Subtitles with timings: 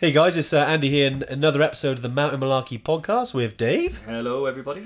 [0.00, 3.58] Hey guys, it's uh, Andy here in another episode of the Mountain Malarkey podcast with
[3.58, 3.98] Dave.
[4.06, 4.84] Hello, everybody.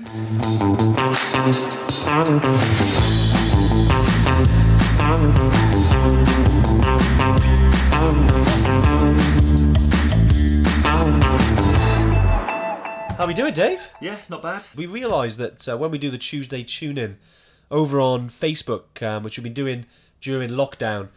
[13.15, 13.89] How we doing, Dave?
[14.01, 14.67] Yeah, not bad.
[14.75, 17.17] We realised that uh, when we do the Tuesday tune-in
[17.71, 19.85] over on Facebook, um, which we've been doing
[20.19, 21.07] during lockdown,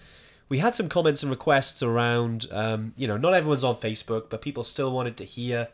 [0.49, 2.47] we had some comments and requests around.
[2.51, 5.69] Um, you know, not everyone's on Facebook, but people still wanted to hear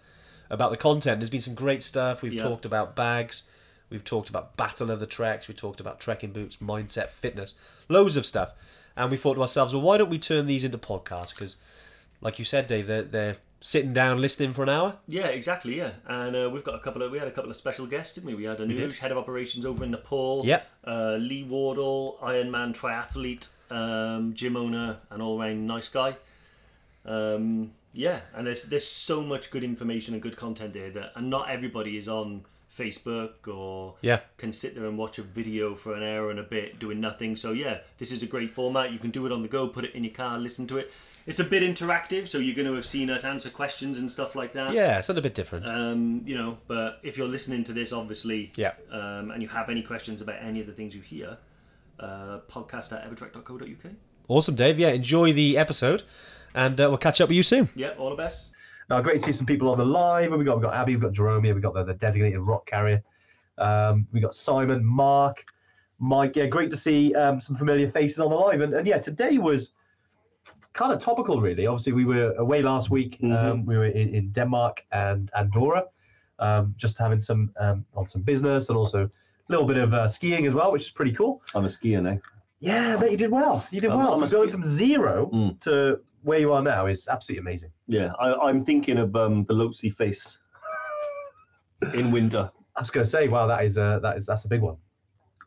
[0.50, 1.20] about the content.
[1.20, 2.22] There's been some great stuff.
[2.22, 2.42] We've Yeah.
[2.42, 3.44] talked about bags.
[3.90, 5.46] We've talked about Battle of the Treks.
[5.48, 7.54] We talked about trekking boots, mindset, fitness,
[7.88, 8.52] loads of stuff.
[8.96, 11.30] And we thought to ourselves, well, why don't we turn these into podcasts?
[11.34, 11.56] Because,
[12.20, 14.96] like you said, Dave, they're, they're sitting down listening for an hour.
[15.08, 15.76] Yeah, exactly.
[15.76, 18.14] Yeah, and uh, we've got a couple of we had a couple of special guests,
[18.14, 18.34] didn't we?
[18.34, 20.42] We had a new head of operations over in Nepal.
[20.44, 20.62] Yeah.
[20.86, 26.16] Uh, Lee Wardle, Ironman triathlete, um, gym owner, and all round nice guy.
[27.04, 31.30] Um, yeah, and there's there's so much good information and good content there that, and
[31.30, 32.44] not everybody is on
[32.76, 34.20] Facebook or Yeah.
[34.36, 37.36] can sit there and watch a video for an hour and a bit doing nothing.
[37.36, 38.90] So yeah, this is a great format.
[38.92, 40.90] You can do it on the go, put it in your car, listen to it.
[41.26, 44.34] It's a bit interactive, so you're going to have seen us answer questions and stuff
[44.34, 44.72] like that.
[44.74, 45.66] Yeah, it's a little bit different.
[45.66, 48.72] Um, you know, but if you're listening to this, obviously, Yeah.
[48.90, 51.38] um, and you have any questions about any of the things you hear,
[52.00, 53.92] uh, podcast at evertrek.co.uk.
[54.28, 54.78] Awesome, Dave.
[54.78, 56.02] Yeah, enjoy the episode,
[56.54, 57.68] and uh, we'll catch up with you soon.
[57.74, 58.54] Yeah, all the best.
[58.90, 60.30] Now, great to see some people on the live.
[60.32, 62.66] We've got, we've got Abby, we've got Jerome here, we've got the, the designated rock
[62.66, 63.02] carrier.
[63.58, 65.44] Um, we've got Simon, Mark,
[65.98, 66.36] Mike.
[66.36, 68.60] Yeah, great to see um, some familiar faces on the live.
[68.60, 69.72] And, and yeah, today was
[70.74, 71.66] kind of topical, really.
[71.66, 73.18] Obviously, we were away last week.
[73.22, 75.84] Um, we were in, in Denmark and Andorra,
[76.38, 79.10] um, just having some um, on some business and also a
[79.48, 81.42] little bit of uh, skiing as well, which is pretty cool.
[81.54, 82.18] I'm a skier now.
[82.60, 83.66] Yeah, but you did well.
[83.70, 84.14] You did I'm- well.
[84.14, 84.52] I'm a Going skier.
[84.52, 85.60] from zero Mm.
[85.60, 87.70] to where you are now is absolutely amazing.
[87.86, 90.38] Yeah, I, I'm thinking of um, the Lhotse face
[91.92, 92.50] in winter.
[92.76, 94.76] I was going to say, wow, that is uh, that is that's a big one.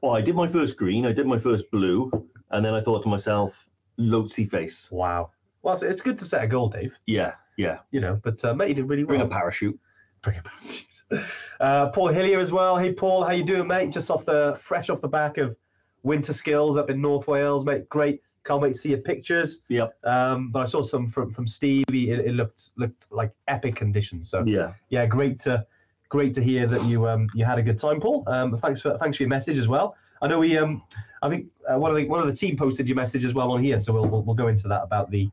[0.02, 2.12] Well, I did my first green, I did my first blue,
[2.52, 3.54] and then I thought to myself,
[4.00, 4.90] Lhotse face.
[4.92, 5.32] Wow.
[5.64, 6.96] Well, it's, it's good to set a goal, Dave.
[7.08, 7.80] Yeah, yeah.
[7.92, 9.28] You know, but uh, mate, you did really Bring well.
[9.28, 9.78] a parachute.
[10.22, 11.26] Bring a parachute.
[11.60, 12.78] Uh, Paul Hillier as well.
[12.78, 13.92] Hey, Paul, how you doing, mate?
[13.92, 15.56] Just off the fresh off the back of
[16.04, 17.88] winter skills up in North Wales, mate.
[17.90, 18.22] Great.
[18.44, 19.62] Can't wait to see your pictures.
[19.70, 19.98] Yep.
[20.06, 21.86] Um, but I saw some from from Steve.
[21.92, 24.30] He- It, it looked looked like epic conditions.
[24.30, 24.74] So Yeah.
[24.90, 25.66] yeah, great to
[26.10, 28.24] great to hear that you um you had a good time, Paul.
[28.28, 29.96] Um, thanks for thanks for your message as well.
[30.22, 30.82] I know we um
[31.22, 33.52] I think uh, one of the one of the team posted your message as well
[33.52, 35.30] on here, so we'll we'll, we'll go into that about the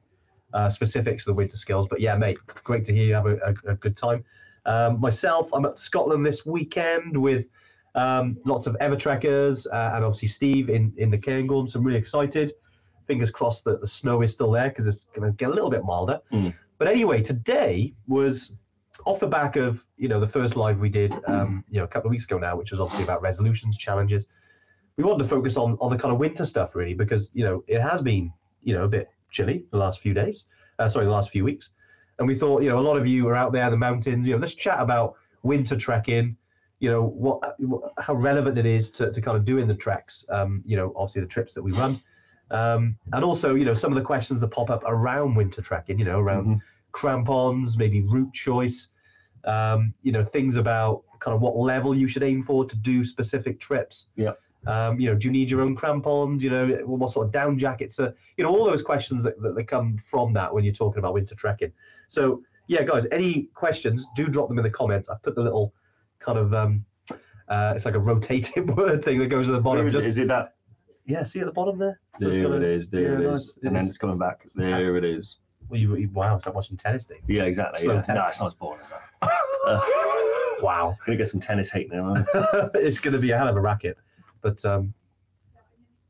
[0.52, 1.86] uh, specifics of the winter skills.
[1.88, 3.36] But yeah, mate, great to hear you have a,
[3.66, 4.24] a, a good time.
[4.66, 7.46] Um, myself, I'm at Scotland this weekend with
[7.94, 11.68] um, lots of Evertrekkers uh, and obviously Steve in in the Cairngorm.
[11.68, 12.52] So I'm really excited.
[13.06, 15.70] Fingers crossed that the snow is still there because it's going to get a little
[15.70, 16.20] bit milder.
[16.32, 16.54] Mm.
[16.78, 18.56] But anyway, today was
[19.06, 21.88] off the back of you know the first live we did um, you know a
[21.88, 24.26] couple of weeks ago now, which was obviously about resolutions, challenges.
[24.96, 27.64] We wanted to focus on on the kind of winter stuff really because you know
[27.66, 28.32] it has been
[28.62, 30.44] you know a bit chilly the last few days,
[30.78, 31.70] uh, sorry the last few weeks,
[32.18, 34.26] and we thought you know a lot of you are out there in the mountains.
[34.26, 36.36] You know let's chat about winter trekking.
[36.80, 37.56] You know what,
[37.98, 40.24] how relevant it is to, to kind of doing the treks.
[40.28, 42.00] Um, you know obviously the trips that we run.
[42.50, 45.98] Um, and also, you know, some of the questions that pop up around winter trekking,
[45.98, 46.60] you know, around Mhm.
[46.92, 48.88] crampons, maybe route choice,
[49.44, 53.02] um, you know, things about kind of what level you should aim for to do
[53.02, 54.08] specific trips.
[54.14, 54.32] Yeah.
[54.66, 56.42] Um, you know, do you need your own crampons?
[56.42, 57.98] You know, what sort of down jackets?
[57.98, 60.98] Uh, you know, all those questions that, that, that come from that when you're talking
[60.98, 61.72] about winter trekking.
[62.08, 65.08] So, yeah, guys, any questions, do drop them in the comments.
[65.08, 65.74] I put the little
[66.18, 66.84] kind of, um,
[67.48, 69.86] uh, it's like a rotating word thing that goes at the bottom.
[69.86, 69.92] Is?
[69.94, 70.54] Just, is it that?
[71.06, 72.00] yeah, see at the bottom there?
[72.18, 72.88] So There got it is.
[72.88, 73.58] There yeah, it nice.
[73.62, 74.46] And then It's- coming back.
[74.54, 75.38] There it is.
[75.68, 77.20] Well, you, you, wow, it's like watching tennis, Dave.
[77.26, 77.82] Yeah, exactly.
[77.82, 78.02] Slow Yeah.
[78.02, 78.22] tennis.
[78.22, 79.30] No, it's not as boring as that.
[79.66, 79.80] Uh,
[80.60, 80.94] Wow.
[81.06, 82.22] gonna get some tennis hate now.
[82.74, 83.96] it's going to be a hell of a racket.
[84.44, 84.92] But um,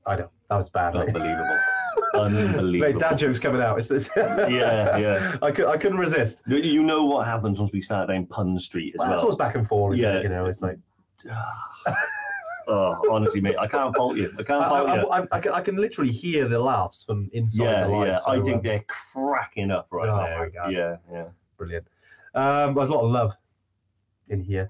[0.06, 0.96] I know that was bad.
[0.96, 1.02] I?
[1.04, 1.58] Unbelievable.
[2.14, 2.92] Unbelievable.
[2.92, 3.78] Mate, dad jokes coming out.
[3.78, 4.10] It's this.
[4.16, 5.36] Yeah, yeah.
[5.40, 6.42] I, could, I couldn't resist.
[6.48, 9.24] You- know what happens once we start down Pun Street as Well, it's well.
[9.26, 10.14] always back and forth, Yeah.
[10.18, 10.24] it?
[10.24, 10.78] You know, it's like
[12.66, 14.32] Oh, honestly, mate, I can't fault you.
[14.38, 15.08] I I, can't I, fault you.
[15.10, 18.08] I, I, can, I can literally hear the laughs from inside Yeah, the live.
[18.08, 18.16] yeah.
[18.16, 20.38] so, I um, think they're cracking up right Oh, now.
[20.38, 20.72] my God.
[20.72, 21.26] Yeah, yeah,
[21.58, 21.86] brilliant.
[22.34, 23.32] Um, there's a lot of love
[24.28, 24.68] in here.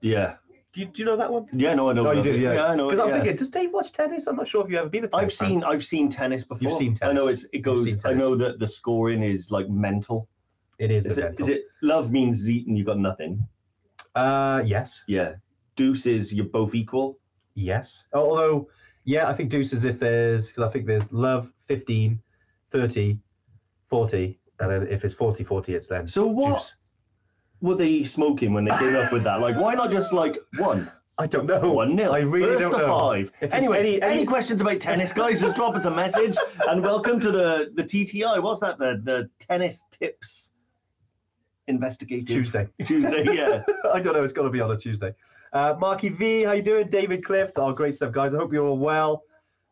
[0.00, 0.36] yeah.
[0.72, 1.46] Do you, do you know that one?
[1.52, 2.06] Yeah, no, I know.
[2.06, 2.52] Oh, you do, yeah.
[2.52, 2.88] yeah, I know.
[2.88, 3.16] Because I'm yeah.
[3.16, 4.28] thinking, does Dave watch tennis?
[4.28, 5.48] I'm not sure if you've ever been a tennis I've fan.
[5.48, 6.68] seen, I've seen tennis before.
[6.68, 7.10] You've seen tennis.
[7.10, 7.86] I know it's, it goes.
[8.04, 10.28] I know that the scoring is like mental.
[10.78, 11.06] It is.
[11.06, 11.24] Is it?
[11.24, 11.46] mental.
[11.46, 11.62] Is it?
[11.82, 13.44] Love means zeet and you got nothing.
[14.14, 15.02] Uh, yes.
[15.08, 15.34] Yeah.
[15.76, 17.18] Deuce is you're both equal.
[17.54, 18.04] Yes.
[18.12, 18.68] Although,
[19.04, 22.20] yeah, I think deuces if there's, because I think there's love 15,
[22.70, 23.18] 30,
[23.88, 26.76] 40, and then if it's 40 40, it's then So what juice.
[27.60, 29.40] Were they smoking when they came up with that?
[29.40, 30.90] Like, why not just like one?
[31.18, 31.72] I don't know.
[31.72, 32.12] One nil.
[32.12, 32.98] I really First don't know.
[32.98, 33.30] five.
[33.42, 35.40] If Anyway, any- any, any- questions about tennis, guys?
[35.40, 36.36] Just drop us a message.
[36.68, 38.42] And welcome to the the TTI.
[38.42, 38.78] What's that?
[38.78, 40.52] The the tennis tips
[41.66, 42.68] investigative Tuesday.
[42.86, 43.24] Tuesday.
[43.34, 43.62] Yeah.
[43.92, 44.24] I don't know.
[44.24, 45.14] It's got to be on a Tuesday.
[45.52, 46.88] Uh, Marky V, how you doing?
[46.88, 47.54] David Clift.
[47.58, 48.34] Oh, great stuff, guys.
[48.34, 49.24] I hope you're all well.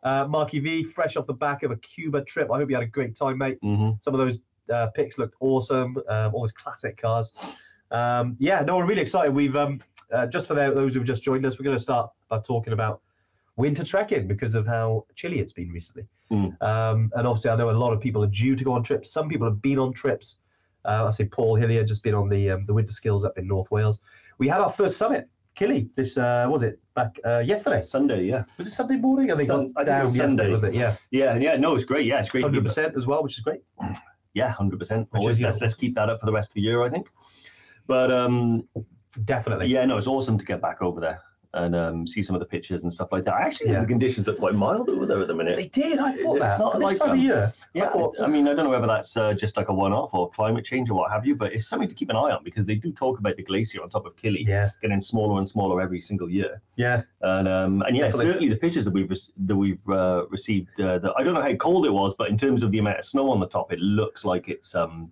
[0.03, 2.51] Uh, Marky V, fresh off the back of a Cuba trip.
[2.53, 3.59] I hope you had a great time, mate.
[3.63, 4.39] hmm Some of those
[4.73, 5.97] uh, pics looked awesome.
[6.09, 7.33] Um, all those classic cars.
[7.91, 9.35] Um, yeah, no, we're really excited.
[9.35, 9.81] We've um,
[10.13, 13.01] uh, just for those who've just joined us, we're going to start by talking about
[13.57, 16.07] winter trekking because of how chilly it's been recently.
[16.31, 16.61] Mm.
[16.63, 19.11] Um, and obviously, I know a lot of people are due to go on trips.
[19.11, 20.37] Some people have been on trips.
[20.85, 23.47] Uh, I say Paul Hillier just been on the um, the winter skills up in
[23.47, 24.01] North Wales.
[24.39, 25.89] We had our first summit, Kili.
[25.97, 27.81] This uh, was it back uh, yesterday.
[27.81, 28.25] Sunday.
[28.25, 28.45] Yeah.
[28.57, 29.33] Was it Sunday morning?
[29.33, 30.51] I think Sun- I think it was Sunday.
[30.51, 30.79] wasn't it?
[30.79, 31.37] Yeah, Yeah.
[31.37, 31.57] Yeah.
[31.57, 32.07] No, it's great.
[32.07, 32.45] Yeah, it's great.
[32.45, 33.61] hundred percent as well, which is great.
[34.35, 35.09] Yeah, hundred percent.
[35.13, 37.11] Always is, let's let's keep that up for the rest of the year, I think.
[37.89, 38.69] But um,
[39.25, 39.67] Definitely.
[39.67, 41.21] yeah, no, it's awesome to get back over there
[41.55, 43.33] and um, see some of the pictures and stuff like that.
[43.33, 43.81] I actually Yeah.
[43.81, 45.57] the conditions look quite mild over there at the minute.
[45.57, 45.99] They did.
[45.99, 46.59] I thought It's that.
[46.61, 47.53] not This like, time um, of year.
[47.73, 50.11] Yeah, I thought, I mean, I don't know whether that's uh, just like a one-off
[50.13, 52.45] or climate change or what have you, but it's something to keep an eye on
[52.45, 55.49] because they do talk about the glacier on top of Kili yeah, getting smaller and
[55.49, 56.61] smaller every single year.
[56.77, 57.01] yeah.
[57.23, 58.27] And um, and yeah, Definitely.
[58.27, 61.43] certainly the pictures that we've rec- that we've uh, received, uh, that I don't know
[61.43, 63.73] how cold it was, but in terms of the amount of snow on the top,
[63.73, 65.11] it looks like it's um,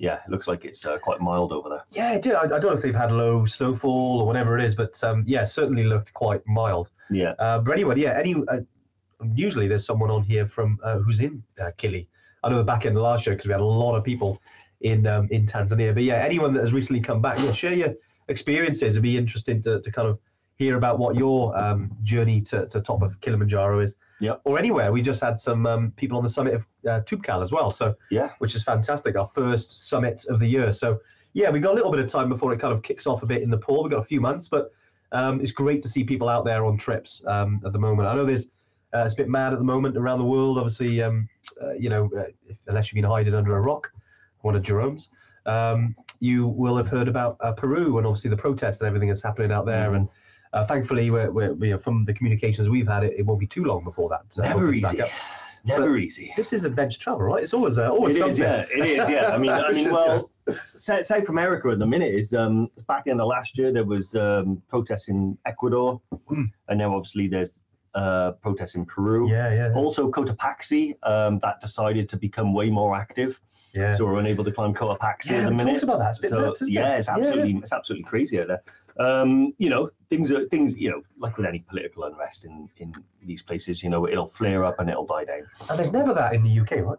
[0.00, 1.84] yeah, it looks like it's uh, quite mild over there.
[1.90, 2.32] Yeah, it did.
[2.34, 5.24] I, I don't know if they've had low snowfall or whatever it is, but um,
[5.26, 6.88] yeah, certainly looked quite mild.
[7.10, 8.60] Yeah, Uh, but anyway, yeah, any uh,
[9.34, 12.06] usually there's someone on here from uh, who's in uh, Kili.
[12.42, 14.40] I know the back end of last show because we had a lot of people
[14.80, 15.92] in um, in Tanzania.
[15.92, 17.94] But yeah, anyone that has recently come back, yeah, share your
[18.28, 18.94] experiences.
[18.94, 20.18] It'd be interesting to, to kind of
[20.60, 23.96] hear about what your um, journey to, to top of Kilimanjaro is.
[24.20, 24.42] Yep.
[24.44, 24.92] Or anywhere.
[24.92, 27.70] We just had some um, people on the summit of uh, Toubkal as well.
[27.70, 29.16] So yeah, which is fantastic.
[29.16, 30.74] Our first summit of the year.
[30.74, 31.00] So
[31.32, 33.26] yeah, we got a little bit of time before it kind of kicks off a
[33.26, 33.82] bit in Nepal.
[33.82, 34.70] We've got a few months, but
[35.12, 38.06] um, it's great to see people out there on trips um, at the moment.
[38.08, 38.50] I know there's
[38.92, 40.58] uh, it's a bit mad at the moment around the world.
[40.58, 41.26] Obviously, um,
[41.62, 43.90] uh, you know, uh, if, unless you've been hiding under a rock,
[44.42, 45.08] one of Jerome's,
[45.46, 49.22] um, you will have heard about uh, Peru and obviously the protests and everything that's
[49.22, 49.94] happening out there.
[49.94, 50.08] And
[50.52, 53.64] uh, thankfully, we're, we're, know, from the communications we've had, it, it won't be too
[53.64, 54.22] long before that.
[54.38, 54.98] uh, never easy.
[55.46, 56.32] It's never easy.
[56.36, 57.42] This is adventure travel, right?
[57.42, 58.42] It's always uh, always It is, something.
[58.42, 59.28] yeah, it is, yeah.
[59.28, 60.30] I mean, I mean, is well,
[60.74, 64.60] South, America at the minute is um, back in the last year there was um,
[64.68, 66.00] protests in Ecuador,
[66.30, 66.50] Mm.
[66.68, 67.60] and now obviously there's
[67.94, 69.28] uh, protests in Peru.
[69.30, 73.40] Yeah, yeah, Also, Cotopaxi um, that decided to become way more active,
[73.74, 73.94] yeah.
[73.96, 75.82] so we're unable to climb Cotopaxi yeah, at the minute.
[75.82, 76.10] about that.
[76.22, 76.98] It's So nuts, yeah, it?
[77.00, 78.62] it's absolutely it's absolutely crazy out there.
[79.00, 80.76] Um, you know, things are things.
[80.76, 82.94] You know, like with any political unrest in in
[83.24, 85.42] these places, you know, it'll flare up and it'll die down.
[85.68, 86.98] And there's never that in the UK, right?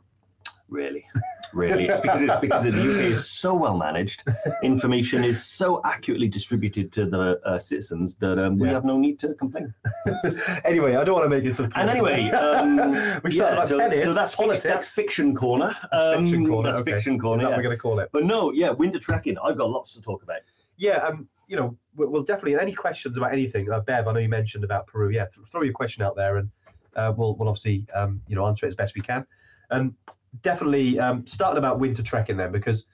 [0.67, 1.05] Really,
[1.53, 4.23] really, it's because it's because the UK is so well managed.
[4.63, 8.75] Information is so accurately distributed to the uh, citizens that um, we Yeah.
[8.75, 9.73] have no need to complain.
[10.63, 11.67] anyway, I don't want to make it so.
[11.75, 12.77] And anyway, um,
[13.25, 14.63] we started yeah, so, tennis, so that's politics.
[14.63, 15.75] Fiction, that's fiction corner.
[15.91, 16.69] Um, fiction corner.
[16.71, 16.93] That's okay.
[16.93, 17.41] fiction Is corner.
[17.41, 17.57] that what yeah.
[17.57, 18.09] we're going to call it?
[18.13, 19.37] But no, yeah, winter trekking.
[19.43, 20.39] I've got lots to talk about.
[20.77, 23.71] Yeah, um, you know, we'll, definitely any questions about anything.
[23.71, 25.09] Uh, Bev, I know you mentioned about Peru.
[25.09, 26.49] Yeah, th- throw your question out there, and
[26.95, 29.25] uh, we'll we'll obviously um, you know answer it as best we can.
[29.69, 29.93] And
[30.41, 32.85] definitely um, starting about winter trekking then, because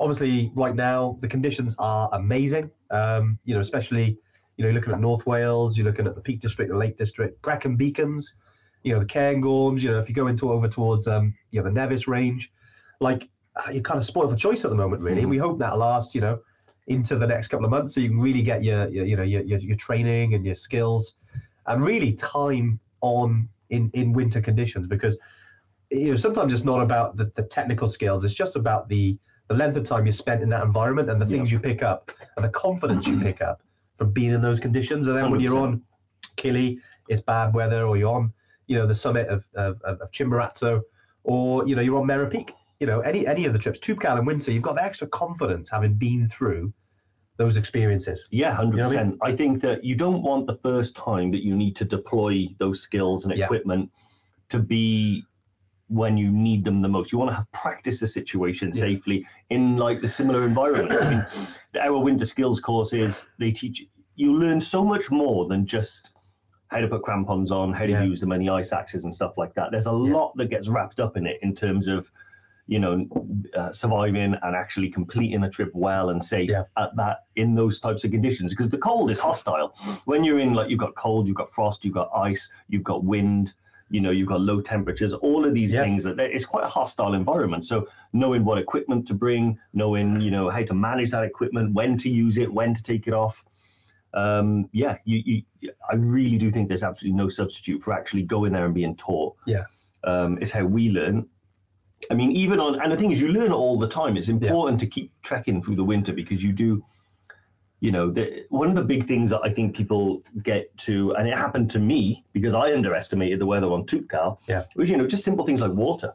[0.00, 2.70] obviously right now the conditions are amazing.
[2.90, 4.18] Um, you know, especially
[4.56, 6.96] you know you're looking at North Wales, you're looking at the Peak District, the Lake
[6.96, 8.36] District, Brecon Beacons,
[8.82, 9.82] you know the Cairngorms.
[9.82, 12.50] You know, if you go into over towards um, you know the Nevis Range,
[13.00, 15.02] like uh, you're kind of spoiled for choice at the moment.
[15.02, 15.28] Really, Mhm.
[15.30, 16.14] we hope that lasts.
[16.14, 16.40] You know
[16.88, 19.22] into the next couple of months so you can really get your, your you know
[19.22, 21.14] your, your, your training and your skills
[21.66, 25.16] and really time on in in winter conditions because
[25.90, 29.16] you know sometimes it's not about the, the technical skills it's just about the
[29.48, 32.10] the length of time you spent in that environment and the things you pick up
[32.36, 33.60] and the confidence you pick up
[33.98, 35.08] from being in those conditions.
[35.08, 35.82] And then when you're on
[36.36, 38.32] Kili it's bad weather or you're on
[38.66, 40.80] you know the summit of of, of of Chimborazo
[41.24, 44.18] or you know you're on Mera Peak you know any any of the trips Toubkal
[44.18, 46.72] and winter you've got the extra confidence having been through
[47.36, 49.18] those experiences Yeah, hundred You know I percent.
[49.22, 52.82] I think that you don't want the first time that you need to deploy those
[52.82, 53.44] skills and Yeah.
[53.44, 53.88] equipment
[54.50, 55.24] to be
[55.88, 57.12] when you need them the most.
[57.12, 58.80] You want to have practice the situation Yeah.
[58.86, 61.00] safely in like the similar environment.
[61.00, 61.24] I mean,
[61.80, 63.86] our winter skills courses they teach
[64.16, 66.12] you learn so much more than just
[66.66, 68.02] how to put crampons on, how to Yeah.
[68.10, 69.70] use them, and the ice axes and stuff like that.
[69.70, 70.14] There's a Yeah.
[70.16, 72.10] lot that gets wrapped up in it in terms of
[72.68, 73.06] you know
[73.56, 76.64] uh, surviving and actually completing a trip well and safe Yeah.
[76.76, 80.52] at that in those types of conditions because the cold is hostile when you're in
[80.54, 83.54] like you've got cold you've got frost you've got ice you've got wind
[83.92, 85.82] You know, you've got low temperatures, all of these Yeah.
[85.84, 86.04] things.
[86.04, 87.66] That it's quite a hostile environment.
[87.66, 87.76] So
[88.14, 92.08] knowing what equipment to bring, knowing you know how to manage that equipment, when to
[92.08, 93.36] use it, when to take it off.
[94.14, 95.18] Um, yeah, you,
[95.60, 98.96] you, I really do think there's absolutely no substitute for actually going there and being
[98.96, 99.34] taught.
[99.46, 99.64] Yeah.
[100.04, 101.28] um, is how we learn.
[102.10, 104.16] I mean, even on, and the thing is, you learn all the time.
[104.16, 106.84] It's important to keep trekking through the winter because you do,
[107.80, 111.28] you know, the, one of the big things that I think people get to, and
[111.28, 114.64] it happened to me because I underestimated the weather on Toubkal, Yeah.
[114.76, 116.14] was, you know, just simple things like water.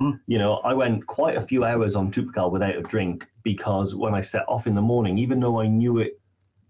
[0.00, 0.12] Hmm.
[0.26, 4.14] You know, I went quite a few hours on Toubkal without a drink because when
[4.14, 6.20] I set off in the morning, even though I knew it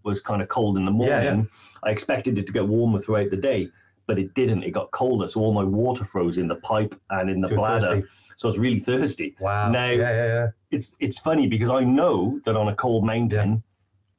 [0.05, 1.43] was kind of cold in the morning, Yeah, yeah.
[1.83, 3.69] I expected it to get warmer throughout the day,
[4.07, 4.63] but it didn't.
[4.63, 7.59] It got colder, so all my water froze in the pipe and in the you're
[7.59, 7.87] bladder.
[7.87, 8.09] thirsty.
[8.37, 9.35] So I was really thirsty.
[9.41, 9.71] Wow.
[9.71, 10.47] Now- yeah, yeah, yeah.
[10.71, 13.63] It's it's funny because I know that on a cold mountain,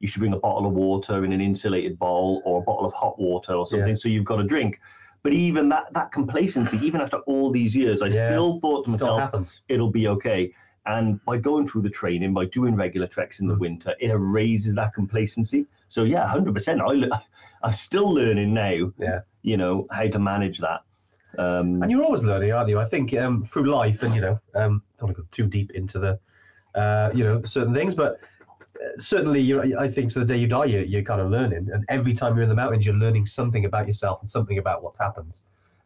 [0.00, 2.92] you should bring a bottle of water in an insulated bowl or a bottle of
[2.94, 4.80] hot water or something, so you've got a drink.
[5.22, 9.58] But even that that complacency, even after all these years, I still thought to myself,
[9.68, 10.52] it'll be okay.
[10.86, 13.60] And by going through the training, by doing regular treks in the Mm.
[13.60, 15.66] winter, it erases that complacency.
[15.88, 16.80] So yeah, hundred percent.
[16.80, 17.08] I
[17.62, 18.92] I'm still learning now.
[18.98, 19.20] Yeah.
[19.42, 20.80] You know how to manage that.
[21.38, 22.80] Um, And you're always learning, aren't you?
[22.80, 25.70] I think um, through life, and you know, um, don't want to go too deep
[25.70, 26.18] into the,
[26.74, 28.20] uh, you know, certain things, but
[28.84, 31.70] uh, certainly, you I think to the day you die, you're, you're kind of learning,
[31.72, 34.82] and every time you're in the mountains, you're learning something about yourself and something about
[34.82, 35.42] what happens.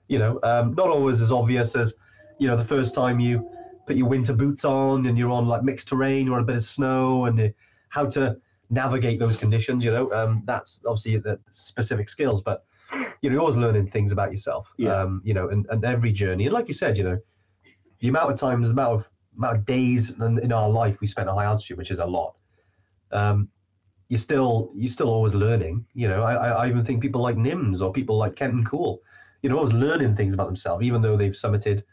[0.08, 1.94] You know, um, not always as obvious as,
[2.38, 3.46] you know, the first time you
[3.86, 6.62] put your winter boots on and you're on like mixed terrain or a bit of
[6.62, 7.48] snow, and uh,
[7.90, 8.36] how to
[8.70, 9.84] navigate those conditions.
[9.84, 12.64] You know, um, that's obviously the specific skills, but
[13.22, 14.68] you know, you're always learning things about yourself.
[14.76, 14.94] Yeah.
[15.00, 17.18] Um, you know, and, and every journey, and like you said, you know,
[18.00, 21.06] the amount of times, the amount of amount of days in, in our life we
[21.06, 22.34] spent at high altitude, which is a lot.
[23.12, 23.48] Um,
[24.08, 25.86] you're still you're still always learning.
[25.94, 29.00] You know, I, I even think people like Nims or people like Kenton Cool,
[29.42, 31.84] you know, always learning things about themselves, even though they've summited,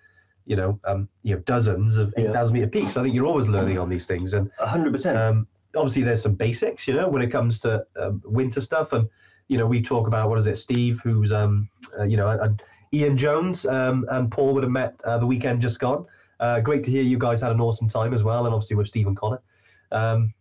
[0.45, 2.25] you know, um, you know, dozens of Yeah.
[2.25, 2.97] eight thousand meter peaks.
[2.97, 5.17] I think you're always learning on these things, and hundred percent.
[5.17, 9.07] um, obviously there's some basics, you know, when it comes to um, winter stuff, and
[9.49, 11.67] you know, we talk about what is it, Steve, who's um,
[11.99, 12.61] uh, you know, and
[12.93, 16.05] Ian Jones um, and Paul would have met uh, the weekend just gone.
[16.39, 18.87] Uh, great to hear you guys had an awesome time as well, and obviously with
[18.87, 19.41] Steve and Connor.
[19.91, 20.33] Um,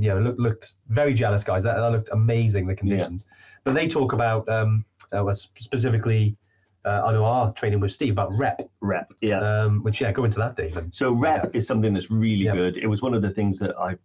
[0.00, 1.62] you know, look, looked very jealous, guys.
[1.62, 3.26] That, that looked amazing, the conditions.
[3.64, 6.36] But they talk about um, uh, specifically,
[6.84, 9.12] uh, I know our training with Steve about rep, Rep.
[9.20, 9.38] Yeah.
[9.40, 10.94] um, which yeah, go into that, David.
[10.94, 12.52] So rep is something that's really Yeah.
[12.54, 12.76] good.
[12.76, 13.96] It was one of the things that I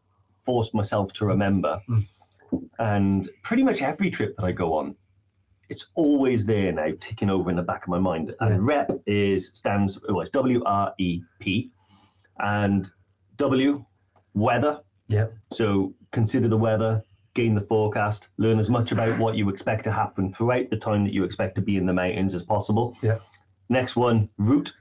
[0.45, 1.79] forced myself to remember.
[1.89, 2.05] Mm.
[2.79, 4.95] And pretty much every trip that I go on,
[5.69, 8.33] it's always there now, ticking over in the back of my mind.
[8.39, 8.57] And Yeah.
[8.59, 11.71] rep is stands well, it's W R E P,
[12.39, 12.89] and
[13.37, 13.85] W
[14.33, 14.79] weather.
[15.07, 15.27] Yeah.
[15.53, 17.03] So consider the weather,
[17.35, 21.03] gain the forecast, learn as much about what you expect to happen throughout the time
[21.03, 22.95] that you expect to be in the mountains as possible.
[23.01, 23.19] Yeah.
[23.69, 24.73] Next one, route.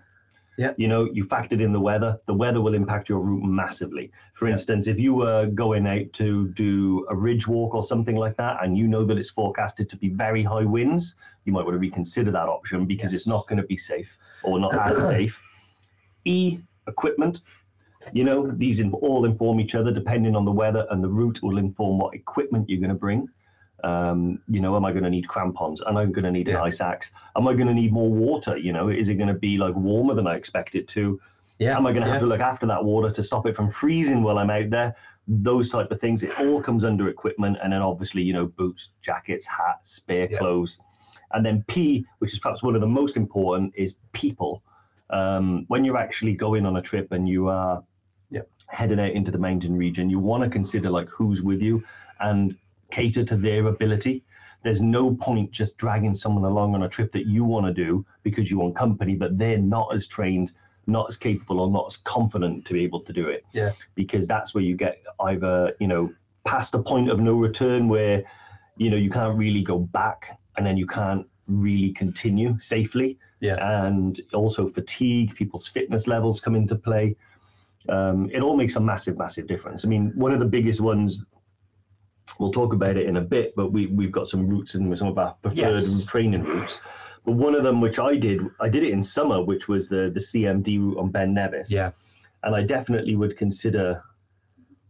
[0.59, 0.73] Yeah.
[0.77, 2.21] You know, you factored in the weather.
[2.27, 4.11] The weather will impact your route massively.
[4.35, 4.55] For Yeah.
[4.55, 8.63] instance, if you were going out to do a ridge walk or something like that,
[8.63, 11.79] and you know that it's forecasted to be very high winds, you might want to
[11.79, 13.21] reconsider that option because Yes.
[13.21, 15.41] it's not going to be safe or not as safe.
[16.25, 17.43] E, equipment.
[18.13, 21.59] You know, these all inform each other depending on the weather, and the route will
[21.59, 23.29] inform what equipment you're going to bring.
[23.85, 25.81] Um, you know, am I going to need crampons?
[25.87, 26.57] Am I going to need Yeah.
[26.59, 27.13] an ice axe?
[27.37, 28.57] Am I going to need more water?
[28.57, 31.21] You know, is it going to be like warmer than I expect it to?
[31.59, 32.15] yeah, Am I going to yeah.
[32.15, 34.95] have to look after that water to stop it from freezing while I'm out there?
[35.27, 36.23] Those type of things.
[36.23, 40.39] It all comes under equipment, and then obviously, you know, boots, jackets, hats, spare Yeah.
[40.39, 40.79] clothes,
[41.33, 44.63] and then P, which is perhaps one of the most important, is people.
[45.11, 47.83] Um, when you're actually going on a trip and you are
[48.31, 48.43] Yeah.
[48.69, 51.83] heading out into the mountain region, you want to consider like who's with you
[52.21, 52.57] and
[52.91, 54.25] cater to their ability.
[54.65, 58.05] There's no point just dragging someone along on a trip that you want to do
[58.23, 60.53] because you want company, but they're not as trained,
[60.87, 63.45] not as capable, or not as confident to be able to do it.
[63.53, 63.73] Yeah.
[63.95, 66.13] Because that's where you get either, you know,
[66.45, 68.25] past the point of no return where,
[68.77, 73.19] you know, you can't really go back and then you can't really continue safely.
[73.41, 73.87] Yeah.
[73.87, 77.17] And also fatigue, people's fitness levels come into play.
[77.89, 79.85] Um, it all makes a massive, massive difference.
[79.85, 81.25] I mean, one of the biggest ones
[82.39, 85.09] we'll talk about it in a bit, but we we've got some routes and some
[85.09, 86.05] of our preferred Yes.
[86.05, 86.81] training routes.
[87.25, 90.11] But one of them, which I did, I did it in summer, which was the
[90.15, 91.71] the CMD route on Ben Nevis.
[91.71, 91.91] yeah.
[92.45, 94.01] and I definitely would consider,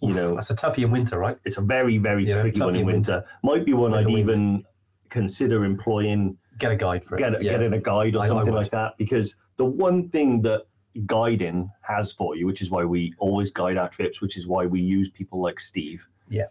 [0.03, 1.39] you know, that's a toughie in winter, right?
[1.47, 3.25] it's a very very Yeah, tricky one in in winter.
[3.43, 4.19] Might be one I'd wind.
[4.19, 4.65] even
[5.09, 7.19] consider employing Get a guide for it.
[7.21, 7.53] get, yeah.
[7.53, 8.59] getting a guide or I- I something would.
[8.63, 10.65] like that because the one thing that
[11.07, 14.67] guiding has for you which is why we always guide our trips which is why
[14.67, 16.47] we use people like steve Yeah.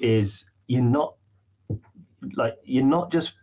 [0.00, 1.14] Is you're not
[2.34, 3.34] like you're not just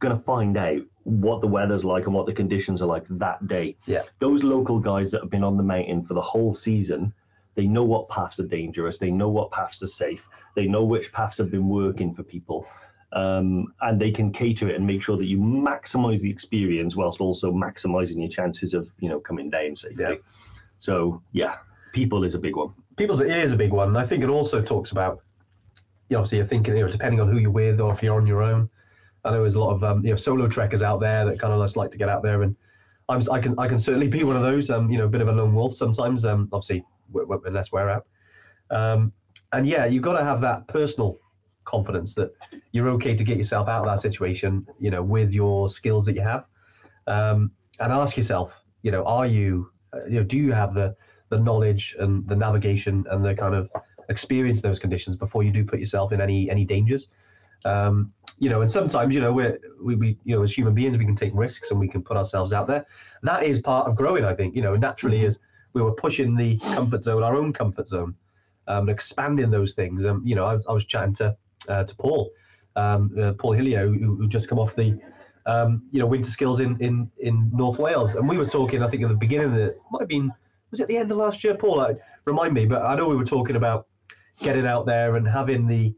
[0.00, 3.46] going to find out what the weather's like and what the conditions are like that
[3.46, 3.76] day.
[3.86, 4.02] Yeah.
[4.18, 7.12] Those local guides that have been on the mountain for the whole season,
[7.54, 11.12] they know what paths are dangerous, they know what paths are safe, they know which
[11.12, 12.66] paths have been working for people.
[13.12, 17.20] Um, and they can cater it and make sure that you maximize the experience whilst
[17.20, 20.02] also maximizing your chances of you know coming down safely.
[20.02, 20.14] Yeah.
[20.80, 21.58] So yeah,
[21.92, 22.74] people is a big one.
[22.96, 23.96] people's it is a big one.
[23.96, 25.20] I think it also talks about,
[26.08, 28.26] you obviously you're thinking, you know, depending on who you're with or if you're on
[28.26, 28.68] your own.
[29.24, 31.52] I know there's a lot of um, you know solo trekkers out there that kind
[31.52, 32.54] of just like to get out there, and
[33.08, 34.70] I'm I can I can certainly be one of those.
[34.70, 36.24] Um, you know, a bit of a lone wolf sometimes.
[36.24, 36.84] Um, obviously
[37.46, 38.06] unless we're out.
[38.70, 39.12] Um,
[39.52, 41.18] and yeah, you've got to have that personal
[41.64, 42.32] confidence that
[42.72, 44.66] you're okay to get yourself out of that situation.
[44.78, 46.44] You know, with your skills that you have,
[47.06, 50.94] um, and ask yourself, you know, are you, uh, you know, do you have the
[51.30, 53.70] the knowledge and the navigation and the kind of
[54.08, 57.08] experience those conditions before you do put yourself in any any dangers.
[57.64, 60.98] Um, you know, and sometimes you know we're we, we you know as human beings
[60.98, 62.86] we can take risks and we can put ourselves out there.
[63.22, 64.54] That is part of growing, I think.
[64.54, 65.38] You know, naturally as
[65.72, 68.14] we were pushing the comfort zone, our own comfort zone,
[68.68, 70.04] um, expanding those things.
[70.04, 71.36] Um, you know, I, I was chatting to
[71.68, 72.30] uh, to Paul,
[72.76, 74.98] um, uh, Paul Hillier, who, who just come off the
[75.46, 78.82] um, you know winter skills in in in North Wales, and we were talking.
[78.82, 80.32] I think at the beginning of the might have been
[80.70, 81.80] was it the end of last year, Paul?
[81.80, 81.94] I,
[82.24, 83.86] remind me, but I know we were talking about
[84.40, 85.94] getting out there and having the,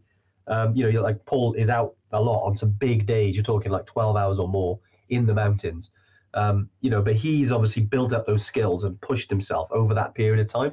[0.47, 3.35] um, you know, like Paul is out a lot on some big days.
[3.35, 4.79] You're talking like 12 hours or more
[5.09, 5.91] in the mountains,
[6.35, 7.03] um, you know.
[7.03, 10.73] But he's obviously built up those skills and pushed himself over that period of time,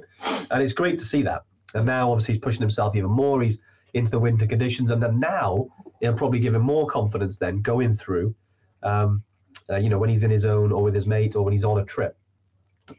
[0.52, 1.44] and it's great to see that.
[1.74, 3.42] And now, obviously, he's pushing himself even more.
[3.42, 3.60] He's
[3.94, 5.68] into the winter conditions, and then now
[6.02, 8.36] it'll probably give him more confidence then going through,
[8.84, 9.24] um,
[9.70, 11.64] uh, you know, when he's in his own or with his mate or when he's
[11.64, 12.18] on a trip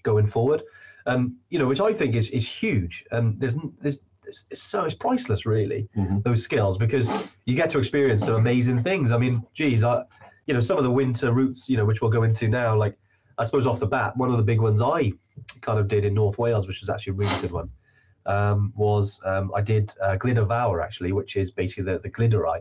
[0.03, 0.63] going forward.
[1.07, 4.85] Um, you know, which I think is is huge, and there's there's it's, it's so
[4.85, 6.23] it's priceless, really, Mhm.
[6.23, 7.09] those skills because
[7.47, 9.13] you get to experience some amazing things.
[9.13, 10.05] I mean, geez, I,
[10.47, 12.99] you know, some of the winter routes, you know, which we'll go into now, like
[13.39, 15.13] I suppose off the bat, one of the big ones I
[15.61, 17.69] kind of did in North Wales, which was actually a really good one,
[18.27, 22.61] um, was um, I did uh, Glyder Fawr actually, which is basically the the Glyderau,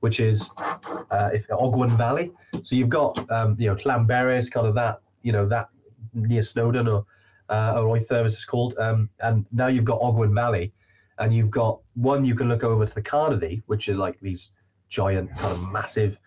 [0.00, 2.30] which is uh, if Ogwen Valley.
[2.62, 5.68] So you've got um, you know Llanberis, kind of that, you know, that
[6.14, 7.04] near Snowdon or
[7.48, 10.72] uh, or it's called, um, and now you've got Ogwen Valley,
[11.22, 14.48] and you've got one you can look over to the Carneddau, which are like these
[14.88, 16.18] giant kind of massive,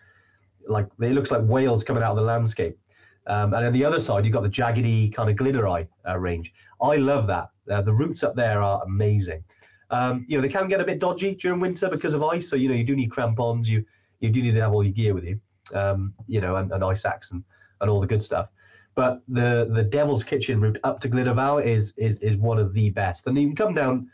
[0.66, 2.78] like it looks like whales coming out of the landscape.
[3.26, 6.54] Um, and on the other side, you've got the jaggedy kind of Glyderau uh, range.
[6.80, 7.48] I love that.
[7.70, 9.44] Uh, the routes up there are amazing.
[9.90, 12.48] Um, you know, they can get a bit dodgy during winter because of ice.
[12.48, 13.68] So, you know, you do need crampons.
[13.68, 13.84] You
[14.20, 15.38] you do need to have all your gear with you,
[15.74, 17.44] um, you know, and, and ice axe and,
[17.80, 18.48] and all the good stuff.
[18.94, 22.72] But the the Devil's Kitchen route up to Glyder Fawr is, is is one of
[22.72, 23.26] the best.
[23.26, 24.08] And you can come down,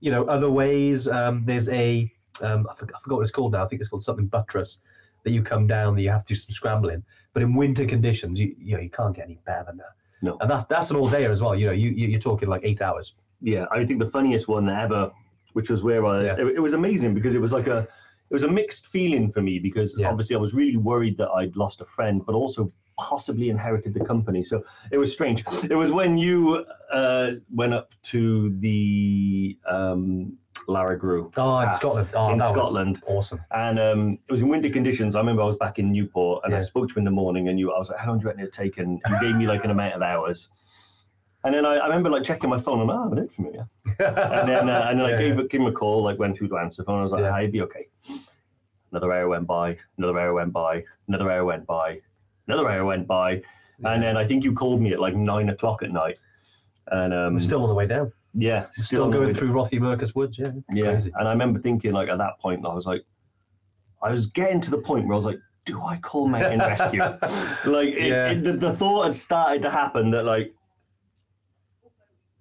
[0.00, 1.08] you know, other ways.
[1.08, 2.10] Um, there's a
[2.42, 3.64] um, I, forgot, I forgot what it's called now.
[3.64, 4.78] I think it's called something buttress
[5.24, 7.02] that you come down that you have to do some scrambling.
[7.32, 9.92] But in winter conditions, you you know you can't get any better than that.
[10.22, 10.36] No.
[10.40, 11.54] And that's that's an all dayer as well.
[11.54, 13.14] You know, you you- you're talking like eight hours.
[13.40, 15.10] yeah, I think the funniest one ever,
[15.52, 16.36] which was where I, Yeah.
[16.38, 17.78] it, it was amazing because it was like a,
[18.30, 20.08] it was a mixed feeling for me because Yeah.
[20.08, 24.04] obviously I was really worried that I'd lost a friend, but also possibly inherited the
[24.04, 24.44] company.
[24.44, 25.44] So it was strange.
[25.68, 30.36] It was when you uh, went up to the um,
[30.68, 32.08] Lairig Ghru Oh, in Scotland.
[32.14, 33.02] Oh, in Scotland.
[33.06, 33.40] awesome.
[33.50, 35.14] And um, it was in winter conditions.
[35.16, 37.48] I remember I was back in Newport and I spoke to him in the morning
[37.48, 38.78] and you, I was like, how long do you reckon it'd take?
[38.78, 40.48] And he gave me like an amount of hours.
[41.44, 43.44] And then I, I remember like checking my phone and oh, I haven't heard from
[43.52, 43.66] yet.
[43.98, 46.48] And then, uh, and then I Yeah, gave, gave him a call, like went through
[46.48, 47.00] to answer the phone.
[47.00, 47.32] I was like, Yeah.
[47.32, 47.88] "Hi, would be okay.
[48.92, 52.00] Another hour went by, another hour went by, another hour went by,
[52.48, 53.42] another hour went by.
[53.84, 56.16] And then I think you called me at like nine o'clock at night.
[56.88, 58.12] And um, still on the way down.
[58.34, 60.38] yeah, Still, the going through Rothy Mercus Woods.
[60.38, 60.52] Yeah.
[60.72, 61.12] yeah, Crazy.
[61.18, 63.02] and I remember thinking like at that point, I was like,
[64.02, 67.00] I was getting to the point where I was like, do I call Mountain Rescue?
[67.70, 68.30] Like it, Yeah.
[68.32, 70.52] it, the, the thought had started to happen that like,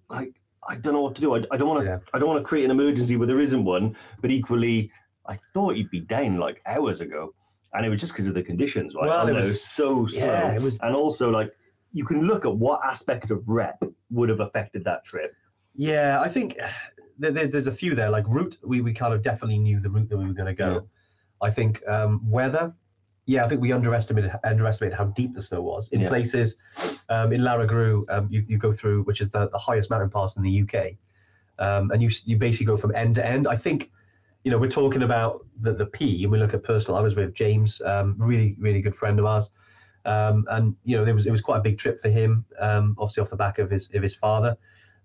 [0.10, 0.34] like
[0.68, 1.36] I don't know what to do.
[1.36, 1.86] I, I don't want to.
[1.86, 1.98] Yeah.
[2.14, 3.96] I don't want to create an emergency where there isn't one.
[4.22, 4.92] But equally,
[5.28, 7.34] I thought you'd be down like hours ago,
[7.74, 9.08] and it was just because of the conditions, right?
[9.08, 10.78] Well, And it was- so slow, Yeah, it was.
[10.82, 11.52] and also like
[11.92, 15.34] you can look at what aspect of rep would have affected that trip.
[15.76, 16.58] Yeah, I think
[17.20, 18.10] there, there- there's a few there.
[18.10, 20.54] Like route, we, we kind of definitely knew the route that we were going to
[20.54, 20.74] go.
[20.74, 21.48] Yeah.
[21.48, 22.74] I think um, weather,
[23.26, 26.10] yeah, I think we underestimated underestimated how deep the snow was in Yeah.
[26.10, 26.56] places.
[27.10, 30.10] Um, in Lairig Ghru, um, you, you go through, which is the, the highest mountain
[30.10, 30.96] pass in the UK,
[31.60, 33.48] um, and you you basically go from end to end.
[33.48, 33.92] I think,
[34.44, 36.98] you know, we're talking about the the P, and we look at personal.
[36.98, 39.52] I was with James, um, really really good friend of ours,
[40.06, 42.46] um, and you know, it was it was quite a big trip for him.
[42.60, 44.58] Um, obviously off the back of his of his father.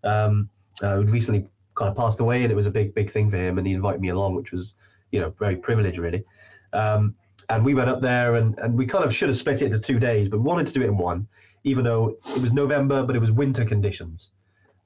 [0.05, 0.49] Um,
[0.83, 3.37] uh, who'd recently kind of passed away, and it was a big, big thing for
[3.37, 3.59] him.
[3.59, 4.75] And he invited me along, which was,
[5.13, 6.25] you know, very privileged, really.
[6.73, 7.15] Um,
[7.49, 9.79] and we went up there, and, and we kind of should have split it into
[9.79, 11.27] two days, but wanted to do it in one,
[11.65, 14.31] even though it was November, but it was winter conditions.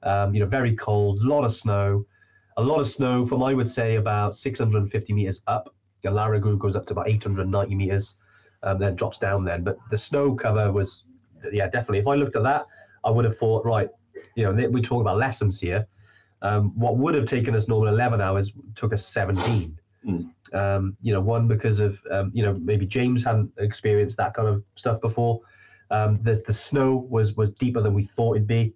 [0.03, 2.05] Um, you know, very cold, a lot of snow,
[2.57, 5.73] a lot of snow from I would say about 650 meters up.
[6.03, 8.15] Galaragu goes up to about 890 meters,
[8.63, 9.63] um, then drops down then.
[9.63, 11.03] But the snow cover was,
[11.51, 11.99] yeah, definitely.
[11.99, 12.65] If I looked at that,
[13.03, 13.89] I would have thought, right,
[14.35, 15.87] you know, we talk about lessons here.
[16.41, 19.79] Um, what would have taken us normal 11 hours took us 17.
[20.05, 20.29] Mm.
[20.53, 24.47] Um, you know, one because of um, you know maybe James hadn't experienced that kind
[24.47, 25.39] of stuff before.
[25.91, 28.73] Um, the the snow was was deeper than we thought it'd be,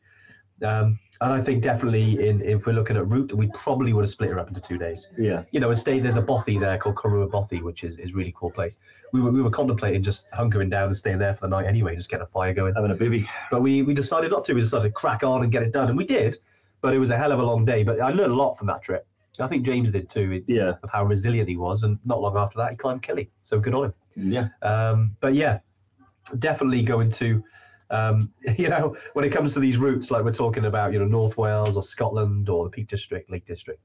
[0.63, 4.09] um, and I think definitely in if we're looking at route, we probably would have
[4.09, 5.07] split it up into two days.
[5.17, 5.43] Yeah.
[5.51, 8.51] You know, instead there's a bothy there called Corrour Bothy, which is is really cool
[8.51, 8.77] place.
[9.13, 11.95] We were we were contemplating just hunkering down and staying there for the night anyway,
[11.95, 12.73] just getting a fire going.
[12.75, 13.27] Having a bivvy.
[13.51, 14.53] But we we decided not to.
[14.53, 16.37] We decided to crack on and get it done, and we did.
[16.81, 17.83] But it was a hell of a long day.
[17.83, 19.07] But I learned a lot from that trip.
[19.39, 20.43] I think James did too.
[20.47, 20.73] Yeah.
[20.81, 23.29] Of how resilient he was, and not long after that, he climbed Kili.
[23.43, 23.93] So good on him.
[24.15, 24.47] Yeah.
[24.61, 25.59] Um, but yeah,
[26.39, 27.43] definitely going to,
[27.89, 31.05] um, you know, when it comes to these routes, like we're talking about, you know,
[31.05, 33.79] North Wales or Scotland or the Peak District, Lake District.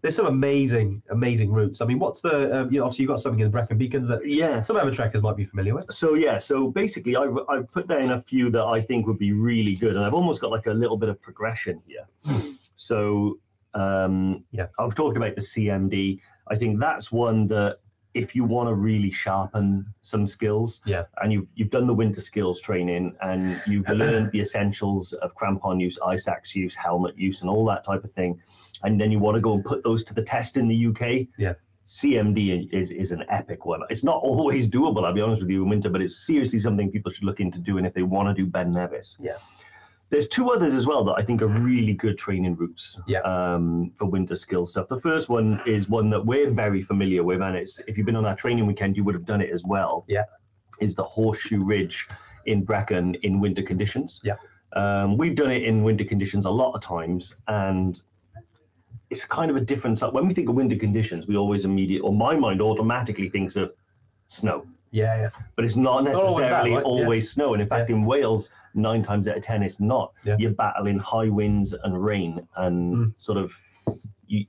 [0.00, 1.80] There's some amazing, amazing routes.
[1.80, 4.08] I mean, what's the, um, you know, obviously you've got something in the Brecon Beacons
[4.08, 4.60] that Yeah.
[4.60, 5.86] some other trekkers might be familiar with.
[5.92, 9.32] So yeah, so basically, I've, I've put down a few that I think would be
[9.32, 12.04] really good, and I've almost got like a little bit of progression here.
[12.74, 13.38] So
[13.74, 14.66] um, Yeah.
[14.78, 16.18] I've talked about the CMD.
[16.48, 17.78] I think that's one that
[18.14, 21.04] if you want to really sharpen some skills, Yeah.
[21.22, 25.80] and you've you've done the winter skills training and you've learned the essentials of crampon
[25.80, 28.40] use, ice axe use, helmet use, and all that type of thing,
[28.82, 31.26] and then you want to go and put those to the test in the UK.
[31.38, 31.54] Yeah.
[31.84, 33.80] CMD is, is an epic one.
[33.90, 36.90] It's not always doable, I'll be honest with you, in winter, but it's seriously something
[36.92, 39.16] people should look into doing if they want to do Ben Nevis.
[39.20, 39.36] Yeah.
[40.12, 43.20] There's two others as well that I think are really good training routes Yeah.
[43.20, 44.86] um, for winter skill stuff.
[44.88, 48.14] The first one is one that we're very familiar with, and it's if you've been
[48.16, 50.04] on our training weekend, you would have done it as well.
[50.08, 50.24] Yeah.
[50.80, 52.08] Is the Horseshoe Ridge
[52.44, 54.20] in Brecon in winter conditions.
[54.22, 54.34] Yeah.
[54.74, 57.98] Um, we've done it in winter conditions a lot of times, and
[59.08, 59.98] it's kind of a different.
[60.12, 63.72] When we think of winter conditions, we always immediately, or my mind automatically thinks of
[64.28, 65.30] snow Yeah, yeah.
[65.56, 66.84] but it's not Not always that, necessarily right?
[66.84, 67.54] always snow.
[67.54, 70.12] And in fact, in Wales, nine times out of ten, it's not.
[70.24, 70.36] Yeah.
[70.38, 73.14] You're battling high winds and rain, and Mm.
[73.16, 73.52] sort of
[74.26, 74.44] you.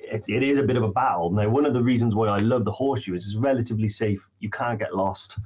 [0.00, 1.30] It's, it is a bit of a battle.
[1.30, 4.20] Now, one of the reasons why I love the horseshoe is it's relatively safe.
[4.40, 5.38] You can't get lost.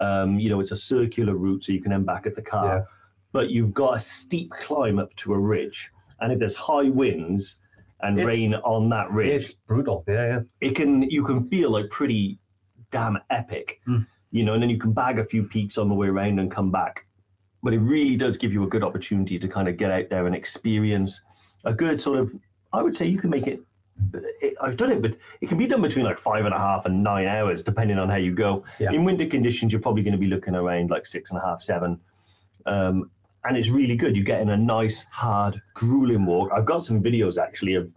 [0.00, 2.78] Um, you know, it's a circular route, so you can end back at the car.
[2.78, 2.84] Yeah.
[3.32, 7.58] But you've got a steep climb up to a ridge, and if there's high winds
[8.02, 10.04] and It's- rain on that ridge, It's brutal.
[10.06, 10.40] Yeah, yeah.
[10.68, 12.38] it can you can feel like pretty
[12.96, 14.06] damn epic Mm.
[14.36, 16.50] you know and then you can bag a few peaks on the way around and
[16.58, 17.06] come back
[17.64, 20.26] but it really does give you a good opportunity to kind of get out there
[20.28, 21.12] and experience
[21.64, 22.32] a good sort of
[22.72, 23.60] i would say you can make it,
[24.46, 26.82] it i've done it but it can be done between like five and a half
[26.86, 28.92] and nine hours depending on how you go Yeah.
[28.92, 31.60] in winter conditions you're probably going to be looking around like six and a half
[31.62, 31.98] seven
[32.66, 33.10] um,
[33.46, 34.16] and it's really good.
[34.16, 36.48] You get in a nice, hard, grueling walk.
[36.56, 37.90] I've got some videos actually of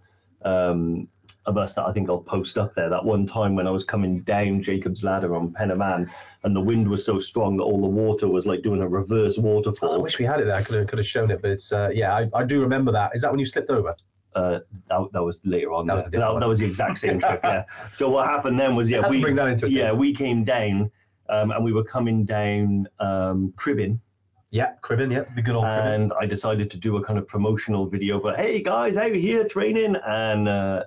[0.43, 1.07] um,
[1.46, 2.90] of us that I think I'll post up there.
[2.90, 6.12] That one time when I was coming down Jacob's Ladder on Pen y Fan,
[6.44, 9.38] and the wind was so strong that all the water was like doing a reverse
[9.38, 9.94] waterfall.
[9.94, 10.56] I wish we had it there.
[10.56, 12.92] I could have, could have shown it, but it's uh, yeah, I, I do remember
[12.92, 13.12] that.
[13.16, 13.96] Is that when you slipped over?
[14.36, 14.60] Uh,
[14.90, 15.88] that, that was later on.
[15.88, 16.20] That was yeah.
[16.20, 17.40] that, that was the exact same trip.
[17.44, 17.63] Yeah.
[17.92, 20.92] So what happened then was yeah, we bring that into yeah we came down.
[21.30, 24.00] Um, and we were coming down um, Cribyn,
[24.49, 25.93] Yeah, Cribyn, yeah, the good old Cribyn.
[25.93, 29.43] and I decided to do a kind of promotional video for, hey guys, out here
[29.45, 30.83] training, and uh,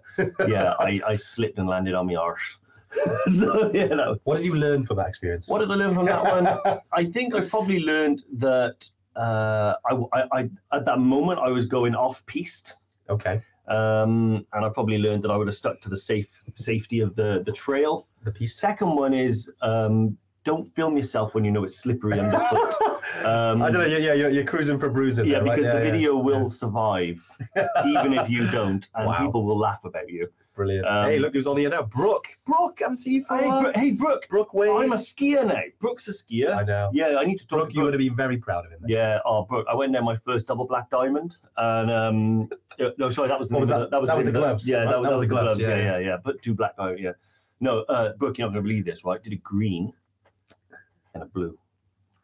[0.49, 2.59] yeah, I, I slipped and landed on my arse.
[3.35, 5.47] so yeah, that, What did you learn from that experience?
[5.49, 6.81] what did I learn from that one?
[6.93, 11.67] I think I probably learned that uh, I, I, I at that moment I was
[11.67, 12.75] going off piste.
[13.11, 17.01] Okay, Um, and I probably learned that I would have stuck to the safe safety
[17.01, 18.07] of the, the trail.
[18.25, 18.57] the piece.
[18.57, 22.75] Second one is um, don't film yourself when you know it's slippery underfoot.
[23.25, 23.87] Um, I don't know.
[23.87, 25.27] Yeah, yeah, you're, you're cruising for bruising.
[25.27, 25.57] yeah, there, right?
[25.59, 25.91] because the yeah.
[25.91, 27.21] video will survive,
[27.87, 29.25] even if you don't, and Wow.
[29.27, 30.29] people will laugh about you.
[30.57, 30.87] Brilliant.
[30.87, 31.83] um, hey, look who's on here now.
[31.83, 32.27] Brooke.
[32.45, 33.49] Brooke, I'm seeing you for Hey.
[33.49, 34.69] Bro- hey, Brooke, Brooke Wade.
[34.71, 35.61] I'm a skier now.
[35.81, 36.55] Brooke's a skier.
[36.55, 36.91] I know.
[36.93, 38.01] Yeah, I need to talk Brooke, to you would Brooke.
[38.01, 38.79] have been very proud of him.
[38.83, 38.93] mate.
[38.93, 43.09] Yeah, oh, Brooke, I went there my first double black diamond, and um, yeah, no,
[43.11, 43.79] sorry, that was the was that?
[43.79, 45.59] the, that was That was the gloves, Yeah, that, was, the gloves.
[45.59, 45.85] yeah, Yeah, yeah.
[45.85, 46.17] yeah, yeah.
[46.23, 46.99] But two black diamond.
[47.01, 47.13] Yeah.
[47.61, 49.23] No, uh, Brooke, you're not gonna believe this, right?
[49.23, 49.93] Did a green
[51.15, 51.59] and a blue,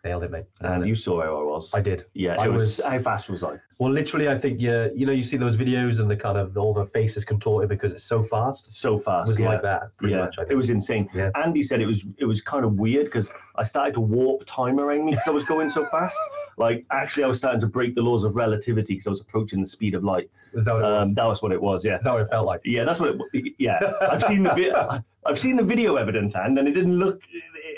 [0.05, 0.45] Nailed it, mate.
[0.63, 1.75] Nailed and you saw how I was.
[1.75, 2.05] I did.
[2.15, 3.57] yeah, I it was, was- How fast was I?
[3.79, 6.57] Well, literally, I think you you know you see those videos and the kind of
[6.57, 8.71] all the faces contorted because it's so fast.
[8.73, 9.29] So It fast.
[9.29, 9.49] was yeah.
[9.49, 10.39] like that pretty yeah, much.
[10.49, 11.11] It was insane.
[11.13, 11.31] Yeah.
[11.35, 14.79] Andy said it was it was kind of weird because I started to warp time
[14.79, 16.17] around me because I was going so fast.
[16.57, 19.61] Like actually, I was starting to break the laws of relativity because I was approaching
[19.61, 20.31] the speed of light.
[20.55, 21.07] Is that what it was?
[21.09, 21.85] Um, that was what it was.
[21.85, 22.61] Yeah, Is that what it felt like?
[22.65, 23.17] yeah, that's what.
[23.35, 24.73] It, yeah, I've seen the bit.
[25.27, 27.21] I've seen the video evidence, and and it didn't look.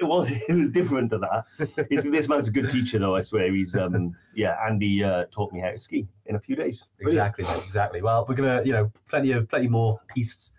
[0.00, 1.88] It was it was different to that.
[1.90, 3.16] This man's a good teacher, though.
[3.16, 3.52] I swear.
[3.52, 4.56] He's um yeah.
[4.66, 6.84] Andy uh, taught me how to ski in a few days.
[7.00, 7.34] Brilliant.
[7.38, 8.02] Exactly, exactly.
[8.02, 10.52] Well, we're gonna, you know, plenty of plenty more pieces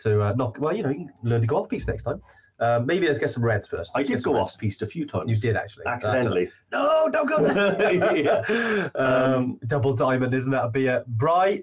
[0.00, 0.58] to uh, knock.
[0.60, 2.20] Well, you know, you can learn to go off piece next time.
[2.60, 3.90] Um, maybe let's get some reds first.
[3.94, 5.30] I did go off piste a few times.
[5.30, 5.86] You did actually.
[5.86, 6.50] accidentally.
[6.70, 8.16] No, don't go there.
[8.16, 8.88] Yeah.
[8.96, 11.02] um, double diamond, isn't that a beer?
[11.06, 11.62] Bry,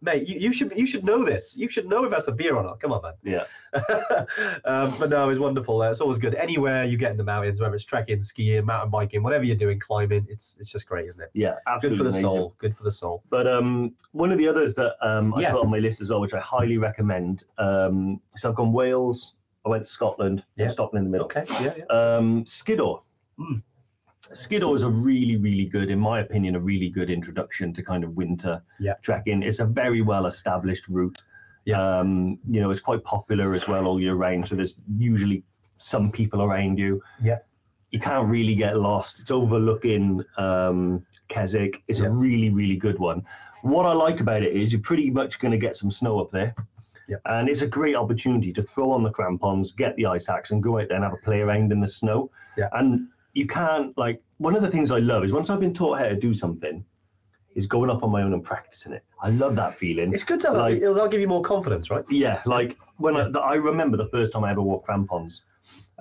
[0.00, 1.54] mate, you, you should you should know this.
[1.56, 2.80] You should know if that's a beer or not.
[2.80, 3.14] Come on, man.
[3.22, 3.44] Yeah.
[4.64, 5.82] um, but no, it's wonderful.
[5.82, 6.34] Uh, it's always good.
[6.34, 9.78] Anywhere you get in the mountains, whether it's trekking, skiing, mountain biking, whatever you're doing,
[9.78, 11.30] climbing, it's it's just great, isn't it?
[11.34, 12.22] Yeah, Good for the amazing.
[12.22, 12.54] soul.
[12.58, 13.22] Good for the soul.
[13.30, 15.52] But um, one of the others that um, I Yeah.
[15.52, 17.44] put on my list as well, which I highly recommend.
[17.58, 19.34] Um, so I've gone Wales.
[19.66, 20.44] I went to Scotland.
[20.56, 20.66] Yeah.
[20.66, 21.26] I'm stopping in the middle.
[21.26, 21.44] Okay.
[21.60, 21.74] Yeah.
[21.78, 21.84] yeah.
[21.86, 23.00] Um, Skiddaw.
[23.38, 23.62] Mm.
[24.32, 28.04] Skiddaw is a really, really good, in my opinion, a really good introduction to kind
[28.04, 28.94] of winter Yeah.
[29.02, 29.42] trekking.
[29.42, 31.18] It's a very well established route.
[31.64, 31.98] Yeah.
[32.00, 34.48] Um, you know, it's quite popular as well all year round.
[34.48, 35.44] So there's usually
[35.78, 37.02] some people around you.
[37.22, 37.38] Yeah.
[37.90, 39.20] You can't really get lost.
[39.20, 41.82] It's overlooking um, Keswick.
[41.88, 42.06] It's Yeah.
[42.06, 43.22] a really, really good one.
[43.62, 46.30] What I like about it is you're pretty much going to get some snow up
[46.30, 46.54] there.
[47.08, 47.16] Yeah.
[47.24, 50.62] And it's a great opportunity to throw on the crampons, get the ice axe, and
[50.62, 52.30] go out there and have a play around in the snow.
[52.58, 52.68] Yeah.
[52.72, 53.08] And
[53.38, 56.04] you can't like one of the things I love is once I've been taught how
[56.04, 56.84] to do something,
[57.54, 59.04] is going up on my own and practicing it.
[59.22, 60.12] I love that feeling.
[60.12, 62.04] It's good to Like- it'll, it'll give you more confidence, right?
[62.10, 65.44] Yeah, like when I, I remember the first time I ever wore crampons,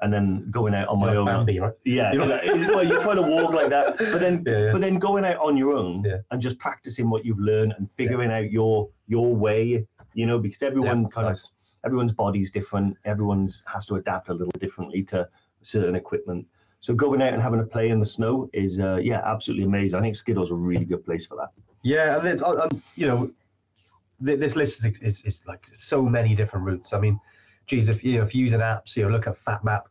[0.03, 1.25] and then going out on my Like own.
[1.25, 1.73] Bambi, right?
[1.83, 4.71] Yeah, You're like, well, you're trying to walk like that, but then Yeah, yeah.
[4.71, 6.17] but then going out on your own Yeah.
[6.31, 10.61] and just practicing what you've learned and figuring out your your way, you know, because
[10.61, 11.45] everyone Yeah, kind nice.
[11.45, 11.49] of
[11.85, 15.27] everyone's body's different, everyone's has to adapt a little differently to
[15.63, 16.45] certain equipment.
[16.79, 19.99] So going out and having a play in the snow is uh, yeah, absolutely amazing.
[19.99, 21.49] I think Skiddaw's a really good place for that.
[21.83, 23.31] Yeah, and it's um, um, you know,
[24.25, 26.93] th- this list is, is is like so many different routes.
[26.93, 27.19] I mean,
[27.65, 29.83] geez, if you know, if you're using apps, you know, look at FatMap,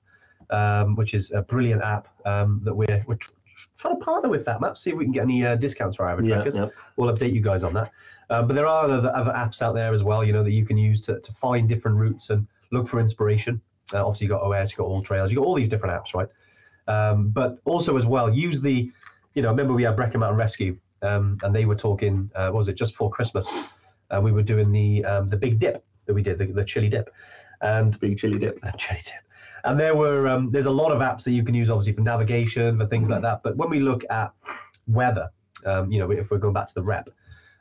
[0.50, 3.30] um, which is a brilliant app um, that we're we're tr-
[3.78, 6.12] trying to partner with FatMap, see if we can get any uh, discounts for our
[6.12, 6.56] average Yeah, trackers.
[6.56, 6.68] yeah.
[6.96, 7.90] We'll update you guys on that.
[8.30, 10.64] Uh, but there are other, other apps out there as well, you know, that you
[10.66, 13.60] can use to, to find different routes and look for inspiration.
[13.94, 16.12] Uh, obviously, you've got OS, you've got All Trails, you've got all these different apps,
[16.14, 16.26] right?
[16.88, 18.90] Um, but also as well, use the,
[19.34, 22.58] you know, remember we had Brecon Mountain Rescue, um, and they were talking, uh, what
[22.58, 23.48] was it, just before Christmas?
[24.10, 26.88] Uh, we were doing the um, the big dip that we did, the, the chili
[26.88, 27.12] dip,
[27.60, 28.60] and Big chili dip.
[28.60, 29.14] the chili dip.
[29.64, 32.02] And there were um, there's a lot of apps that you can use, obviously for
[32.02, 33.42] navigation, for things like that.
[33.42, 34.32] But when we look at
[34.86, 35.28] weather,
[35.64, 37.10] um, you know, if we're going back to the rep,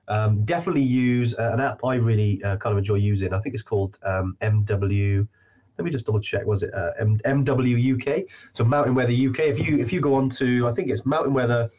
[0.08, 3.34] um, definitely use uh, an app I really uh, kind of enjoy using.
[3.34, 5.28] I think it's called um, MW.
[5.78, 6.46] Let me just double check.
[6.46, 8.24] Was it uh, M- MW UK?
[8.54, 9.40] So Mountain Weather UK.
[9.40, 11.70] If you if you go on to, I think it's Mountain Weather.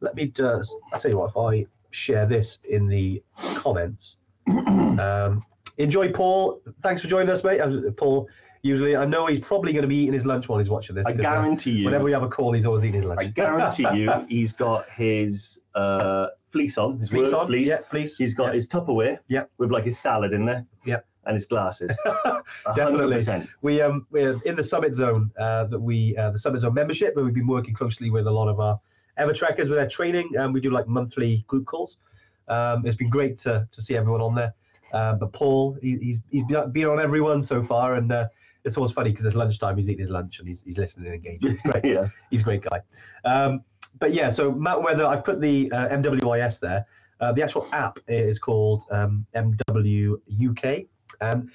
[0.00, 0.74] Let me just.
[0.92, 1.30] I'll tell you what.
[1.30, 3.22] If I share this in the
[3.54, 4.16] comments.
[4.48, 5.44] um,
[5.78, 6.60] enjoy, Paul.
[6.82, 7.60] Thanks for joining us, mate.
[7.60, 8.28] Uh, Paul.
[8.64, 11.04] Usually, I know he's probably going to be eating his lunch while he's watching this.
[11.04, 11.84] I uh, guarantee you.
[11.84, 13.18] Whenever we have a call, he's always eating his lunch.
[13.20, 17.66] I guarantee you, he's got his uh, fleece on, his Fleece on, fleece.
[17.66, 18.16] yeah, fleece.
[18.16, 18.52] He's got yeah.
[18.54, 19.44] his Tupperware, Yeah.
[19.58, 21.00] with like his salad in there, Yeah.
[21.24, 21.96] And his glasses.
[22.74, 23.46] Definitely.
[23.60, 27.14] We um we're in the Summit Zone uh, that we uh, the Summit Zone membership
[27.14, 28.80] where we've been working closely with a lot of our
[29.20, 31.98] Evertrekkers with their training and we do like monthly group calls.
[32.48, 34.52] Um, it's been great to to see everyone on there.
[34.92, 38.26] Uh, but Paul, he, he's he's been on everyone so far, and uh,
[38.64, 39.76] it's always funny because it's lunchtime.
[39.76, 41.52] He's eating his lunch and he's he's listening and engaging.
[41.52, 41.84] It's great.
[41.84, 42.08] yeah.
[42.30, 42.80] he's a great guy.
[43.24, 43.64] Um,
[43.98, 46.86] but yeah, so Mountain Weather, I put the uh, MWIS there.
[47.20, 50.16] Uh, the actual app is called um, MW
[50.50, 50.86] UK,
[51.22, 51.50] and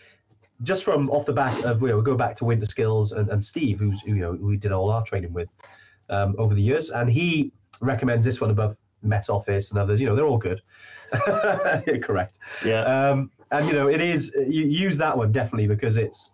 [0.64, 3.30] just from off the back of you know, we go back to Winter Skills and,
[3.30, 5.50] and Steve, who's who, you know we did all our training with
[6.10, 7.52] um, over the years, and he
[7.82, 10.02] recommends this one above Met Office and others.
[10.02, 10.62] You know, they're all good.
[12.02, 12.36] Correct.
[12.66, 12.84] Yeah.
[12.84, 16.32] Um, and you know, it is you use that one definitely because it's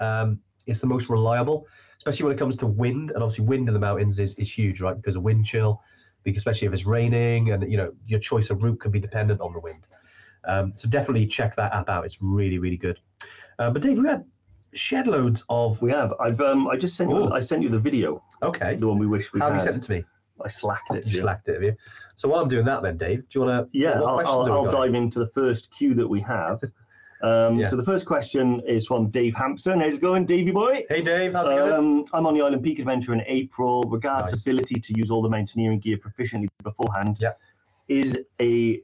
[0.00, 1.66] um, it's the most reliable,
[1.98, 3.10] especially when it comes to wind.
[3.10, 4.96] And obviously, wind in the mountains is, is huge, right?
[4.96, 5.82] Because of wind chill,
[6.22, 9.40] because especially if it's raining, and you know, your choice of route can be dependent
[9.40, 9.86] on the wind.
[10.46, 12.04] Um, so definitely check that app out.
[12.04, 12.98] It's really, really good.
[13.58, 14.24] Uh, but Dave, we had
[14.72, 15.80] shed loads of.
[15.80, 16.12] We have.
[16.20, 16.68] I've um.
[16.68, 17.16] I just sent you.
[17.16, 17.32] Ooh.
[17.32, 18.22] I sent you the video.
[18.42, 18.76] Okay.
[18.76, 19.66] The one we wish we How have had.
[19.66, 20.04] you sent it to me?
[20.44, 21.06] I slacked it.
[21.06, 21.76] You slacked it, have you?
[22.16, 23.78] So while I'm doing that, then Dave, do you want to?
[23.78, 26.60] Yeah, I'll, I'll, I'll dive into the first queue that we have.
[27.22, 27.68] Um, Yeah.
[27.68, 29.80] So the first question is from Dave Hampson.
[29.80, 30.84] How's it going, Davey boy?
[30.88, 31.72] Hey Dave, how's it going?
[31.72, 33.82] Um, I'm on the Island Peak Adventure in April.
[33.84, 34.42] Regards Nice.
[34.42, 37.16] ability to use all the mountaineering gear proficiently beforehand.
[37.20, 37.32] Yeah.
[37.88, 38.82] Is a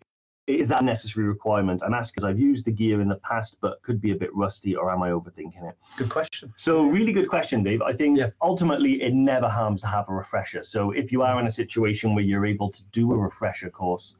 [0.58, 1.82] is that a necessary requirement?
[1.84, 4.34] I'm asking because I've used the gear in the past, but could be a bit
[4.34, 5.76] rusty, or am I overthinking it?
[5.96, 6.52] Good question.
[6.56, 7.82] So really good question, Dave.
[7.82, 8.30] I think Yeah.
[8.42, 10.62] ultimately it never harms to have a refresher.
[10.62, 14.16] So if you are in a situation where you're able to do a refresher course,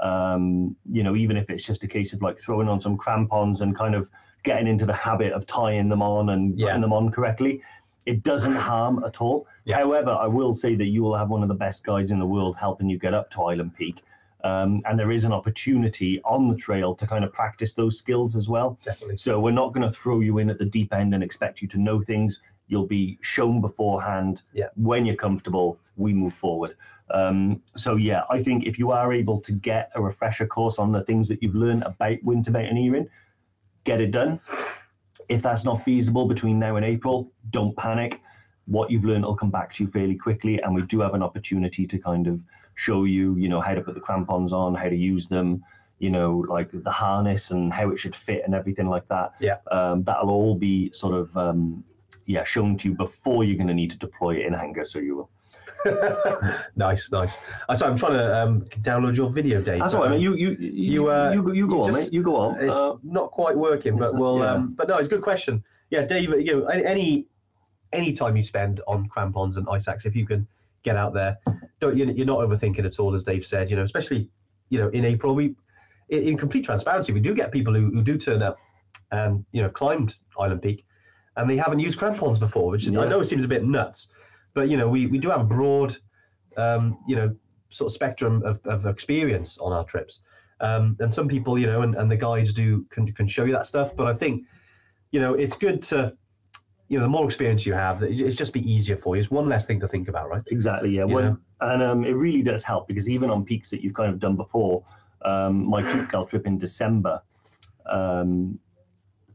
[0.00, 3.60] um, you know, even if it's just a case of like throwing on some crampons
[3.62, 4.10] and kind of
[4.44, 6.66] getting into the habit of tying them on and Yeah.
[6.66, 7.62] putting them on correctly.
[8.04, 9.48] It doesn't harm at all.
[9.64, 9.78] Yeah.
[9.78, 12.26] However, I will say that you will have one of the best guides in the
[12.26, 14.04] world helping you get up to Island Peak.
[14.46, 18.36] Um, and there is an opportunity on the trail to kind of practice those skills
[18.36, 18.78] as well.
[18.84, 19.16] Definitely.
[19.16, 21.68] So we're not going to throw you in at the deep end and expect you
[21.68, 22.42] to know things.
[22.68, 24.42] You'll be shown beforehand.
[24.52, 24.68] Yeah.
[24.76, 26.76] When you're comfortable, we move forward.
[27.10, 30.92] Um, so yeah, I think if you are able to get a refresher course on
[30.92, 33.08] the things that you've learned about winter mountaineering,
[33.84, 34.40] get it done.
[35.28, 38.20] If that's not feasible between now and April, don't panic.
[38.66, 41.22] What you've learned will come back to you fairly quickly, and we do have an
[41.22, 42.40] opportunity to kind of
[42.76, 45.62] show you, you know, how to put the crampons on, how to use them,
[45.98, 49.32] you know, like the harness and how it should fit and everything like that.
[49.40, 49.56] Yeah.
[49.72, 51.82] Um, that'll all be sort of, um,
[52.26, 54.84] yeah, shown to you before you're going to need to deploy it in anger.
[54.84, 55.30] So you will.
[56.76, 57.34] nice, nice.
[57.68, 59.80] Uh, so I'm trying to um, download your video, Dave.
[59.80, 60.18] That's all right, um.
[60.20, 62.12] You you you you, uh, you, go- you go on, just- mate.
[62.12, 62.60] You go on.
[62.60, 64.38] It's Uh, not quite working, but we'll.
[64.38, 64.52] yeah.
[64.52, 65.62] Um, but no, it's a good question.
[65.90, 66.30] Yeah, Dave.
[66.40, 67.26] You know, any
[67.92, 70.46] any time you spend on crampons and ice axe, if you can
[70.86, 71.36] get out there,
[71.80, 73.70] don't you, you're not overthinking at all, as Dave said.
[73.70, 74.30] You know, especially
[74.70, 75.54] you know in April, we
[76.08, 78.56] in, complete transparency, we do get people who, who do turn up
[79.10, 80.86] and you know climbed Island Peak,
[81.36, 84.08] and they haven't used crampons before, which is, I know it seems a bit nuts,
[84.54, 85.96] but you know we we do have a broad,
[86.56, 87.34] um, you know,
[87.70, 90.20] sort of spectrum of, of experience on our trips.
[90.60, 93.52] Um, and some people, you know, and, and the guides do can, can show you
[93.52, 93.94] that stuff.
[93.94, 94.44] But I think,
[95.10, 96.14] you know, it's good to,
[96.88, 99.20] you know, the more experience you have, it's just be easier for you.
[99.20, 100.42] It's one less thing to think about, right?
[100.46, 101.04] Exactly, yeah.
[101.04, 104.20] When, and um, it really does help because even on peaks that you've kind of
[104.20, 104.84] done before,
[105.24, 107.20] um, my Toubkal trip in December,
[107.90, 108.58] um,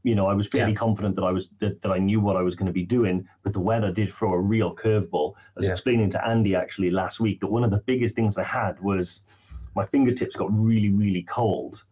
[0.04, 0.78] you know, I was fairly Yeah.
[0.78, 3.28] confident that I was that, that I knew what I was going to be doing,
[3.44, 5.34] but the weather did throw a real curveball.
[5.36, 5.74] I was Yeah.
[5.74, 9.22] explaining to Andy actually last week that one of the biggest things I had was
[9.76, 11.84] my fingertips got really, really cold.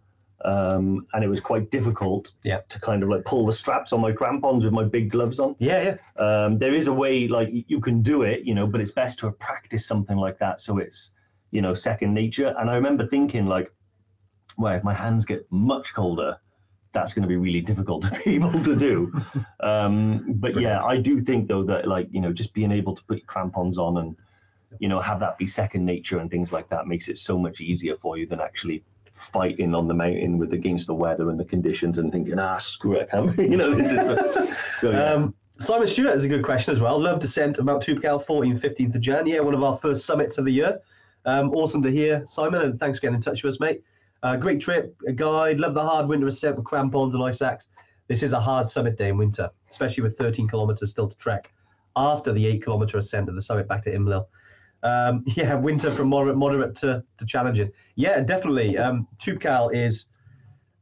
[0.46, 2.62] Um, and it was quite difficult Yeah.
[2.70, 5.56] to kind of like pull the straps on my crampons with my big gloves on.
[5.60, 8.80] Yeah, yeah, um, there is a way like you can do it you know but
[8.80, 11.12] it's best to have practiced something like that so it's
[11.52, 12.56] you know second nature.
[12.58, 13.70] And i remember thinking like
[14.58, 16.38] well if my hands get much colder
[16.92, 19.12] that's going to be really difficult to be able to do.
[19.60, 23.04] Um, but yeah i do think though that like you know just being able to
[23.04, 24.16] put your crampons on and
[24.80, 27.60] you know have that be second nature and things like that makes it so much
[27.60, 28.84] easier for you than actually
[29.20, 32.96] fighting on the mountain with against the weather and the conditions and thinking ah screw
[32.96, 34.08] it I you know this is
[34.80, 35.14] so yeah.
[35.14, 36.98] Um, Simon Stewart is a good question as well.
[36.98, 39.28] Love descent of Mount Toubkal, 14th, 15th of Jan.
[39.28, 40.80] Yeah, one of our first summits of the year.
[41.26, 43.84] Um, awesome to hear, Simon, and thanks for getting in touch with us, mate.
[44.24, 45.60] Uh, great trip, a guide.
[45.60, 47.68] Love the hard winter ascent with crampons and ice axe.
[48.08, 51.52] This is a hard summit day in winter, especially with 13 kilometers still to trek
[51.96, 54.28] after the 8 kilometer ascent of the summit back to Imlil.
[54.84, 57.72] Um, yeah, winter from moderate, moderate to, to challenging.
[57.96, 58.78] Yeah, definitely.
[58.78, 60.06] Um, Toubkal is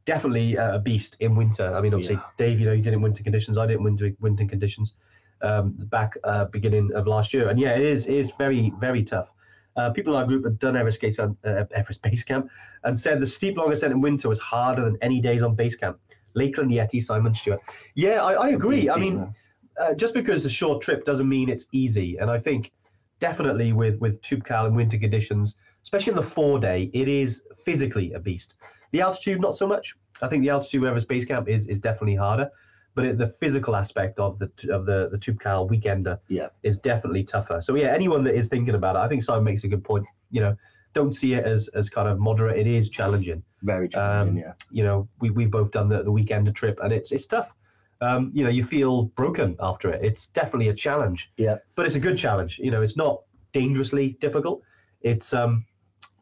[0.04, 1.74] definitely a beast in winter.
[1.74, 2.22] I mean, obviously, Yeah.
[2.36, 3.58] Dave, you know, you did it in winter conditions.
[3.58, 4.94] I did in winter, winter conditions
[5.42, 7.48] um, back uh, beginning of last year.
[7.48, 9.30] And yeah, it is, it is very, very tough.
[9.76, 12.50] Uh, people in our group have done Everest, Camp, uh, Everest Base Camp
[12.84, 15.76] and said the steep long ascent in winter was harder than any days on base
[15.76, 15.98] camp.
[16.34, 17.60] Lakeland Yeti, Simon Stewart.
[17.94, 18.90] Yeah, I, I agree.
[18.90, 19.32] I mean,
[19.78, 22.16] uh, just because it's a short trip doesn't mean it's easy.
[22.16, 22.72] And I think
[23.20, 28.12] definitely with with Toubkal in winter conditions, especially in the four day, it is physically
[28.12, 28.56] a beast.
[28.92, 29.94] The altitude, not so much.
[30.22, 32.50] I think the altitude Everest Base Camp is is definitely harder,
[32.94, 36.48] but it, the physical aspect of the of the the Toubkal weekender Yeah.
[36.62, 37.60] is definitely tougher.
[37.60, 40.06] So yeah, anyone that is thinking about it, I think Simon makes a good point.
[40.30, 40.56] You know,
[40.94, 42.58] don't see it as as kind of moderate.
[42.58, 46.12] It is challenging very challenging um, yeah you know, we we've both done the, the
[46.12, 47.54] weekend trip, and it's it's tough.
[48.00, 50.04] Um, you know, you feel broken after it.
[50.04, 51.32] It's definitely a challenge.
[51.36, 51.56] Yeah.
[51.74, 52.58] But it's a good challenge.
[52.58, 54.62] You know, it's not dangerously difficult.
[55.02, 55.64] It's um,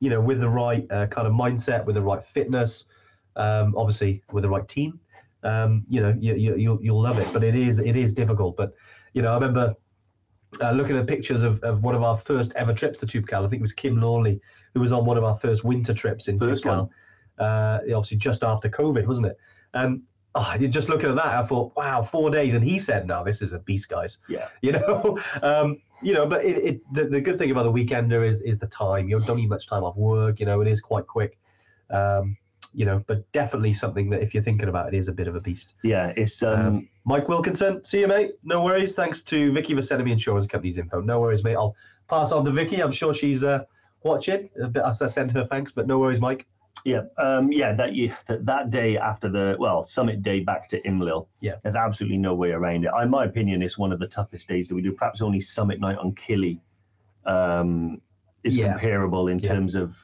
[0.00, 2.86] you know, with the right uh, kind of mindset, with the right fitness,
[3.36, 5.00] um, obviously with the right team.
[5.42, 7.28] Um, you know, you, you you'll you'll love it.
[7.32, 8.56] But it is it is difficult.
[8.56, 8.74] But
[9.12, 9.74] you know, I remember
[10.60, 13.44] uh, looking at pictures of, of one of our first ever trips to Toubkal.
[13.44, 14.40] I think it was Kim Lawley
[14.76, 16.90] who was on one of our first winter trips in First Toubkal.
[17.38, 19.38] Uh, obviously just after COVID, wasn't it?
[19.72, 20.02] And
[20.38, 22.54] oh, you just looking at that, I thought, wow, four days.
[22.54, 24.18] And he said, no, this is a beast, guys.
[24.28, 24.48] Yeah.
[24.62, 28.26] You know, um, you know, but it, it the, the good thing about the weekender
[28.26, 29.08] is is the time.
[29.08, 30.38] You don't need much time off work.
[30.40, 31.38] You know, it is quite quick.
[31.90, 32.36] Um,
[32.74, 35.34] you know, but definitely something that if you're thinking about it is a bit of
[35.34, 35.72] a beast.
[35.82, 38.32] yeah it's um, Um, Mike Wilkinson, see you, mate.
[38.44, 38.92] No worries.
[38.92, 41.00] Thanks to Vicky for sending me insurance company's info.
[41.00, 41.54] No worries, mate.
[41.56, 41.74] I'll
[42.10, 42.82] pass on to Vicky.
[42.82, 43.60] I'm sure she's uh,
[44.02, 44.50] watching.
[44.62, 46.46] A bit- I send her thanks, but no worries, Mike.
[46.84, 47.72] Yeah, um, yeah.
[47.72, 51.26] That you that, that day after the well summit day back to Imlil.
[51.40, 51.54] Yeah.
[51.62, 52.90] there's absolutely no way around it.
[53.02, 54.92] In my opinion, it's one of the toughest days that we do.
[54.92, 56.60] Perhaps only summit night on Kili
[57.24, 58.00] um,
[58.44, 58.72] is Yeah.
[58.72, 59.48] comparable in Yeah.
[59.48, 59.96] terms of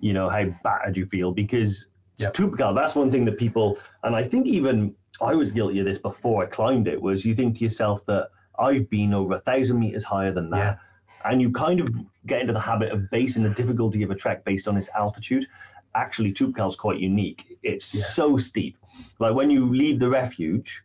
[0.00, 2.30] you know how battered you feel because Yeah.
[2.30, 2.74] Toubkal.
[2.74, 6.42] That's one thing that people and I think even I was guilty of this before
[6.42, 7.00] I climbed it.
[7.00, 10.78] Was you think to yourself that I've been over a thousand meters higher than that,
[11.24, 11.30] Yeah.
[11.30, 11.88] and you kind of
[12.26, 15.46] get into the habit of basing the difficulty of a trek based on its altitude.
[15.94, 17.58] Actually, Toubkal's quite unique.
[17.62, 18.02] It's Yeah.
[18.04, 18.76] so steep.
[19.18, 20.82] Like when you leave the refuge,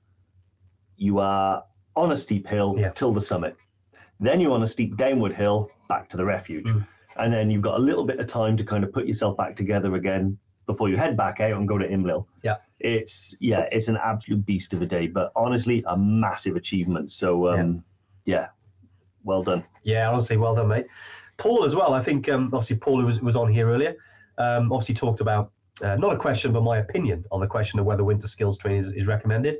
[0.97, 1.63] you are
[1.95, 2.89] on a steep hill Yeah.
[2.89, 3.55] till the summit.
[4.19, 6.65] Then you're on a steep downward hill back to the refuge.
[6.65, 6.85] Mm.
[7.17, 9.55] And then you've got a little bit of time to kind of put yourself back
[9.55, 10.37] together again
[10.67, 12.25] before you head back out and go to Imlil.
[12.43, 12.57] Yeah.
[12.79, 17.11] It's yeah, it's an absolute beast of a day, but honestly, a massive achievement.
[17.11, 17.83] So um
[18.25, 18.49] yeah,
[19.23, 19.63] well done.
[19.83, 20.85] Yeah, honestly, well done, mate.
[21.37, 21.93] Paul as well.
[21.93, 23.95] I think um, obviously Paul was was on here earlier.
[24.39, 27.85] Um, obviously talked about uh, not a question, but my opinion on the question of
[27.85, 29.57] whether winter skills training is, is recommended.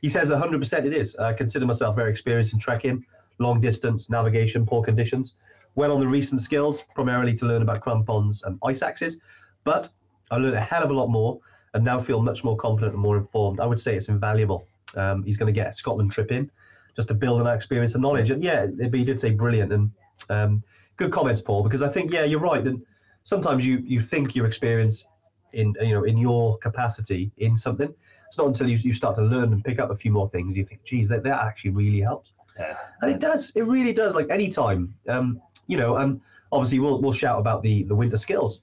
[0.00, 1.14] He says 100% it is.
[1.16, 3.04] I consider myself very experienced in trekking,
[3.38, 5.36] long distance, navigation, poor conditions.
[5.74, 9.18] Went on the recent skills primarily to learn about crampons and ice axes,
[9.64, 9.88] but
[10.30, 11.38] I learned a hell of a lot more
[11.74, 13.60] and now feel much more confident and more informed.
[13.60, 14.66] I would say it's invaluable.
[14.96, 16.50] Um, he's going to get a Scotland trip in
[16.96, 18.30] just to build on that experience and knowledge.
[18.30, 19.90] And yeah, but he did say brilliant and
[20.28, 20.62] um,
[20.96, 21.62] good comments, Paul.
[21.62, 22.62] Because I think yeah, you're right.
[22.62, 22.80] That
[23.24, 25.06] sometimes you you think your experience
[25.52, 27.92] in you know in your capacity in something.
[28.28, 30.56] It's not until you, you start to learn and pick up a few more things
[30.56, 32.32] you think, geez, that, that actually really helps.
[32.58, 32.78] Yeah.
[33.02, 33.52] And it does.
[33.54, 34.14] It really does.
[34.14, 35.96] Like any time, um, you know.
[35.96, 36.20] And
[36.50, 38.62] obviously, we'll we'll shout about the the winter skills.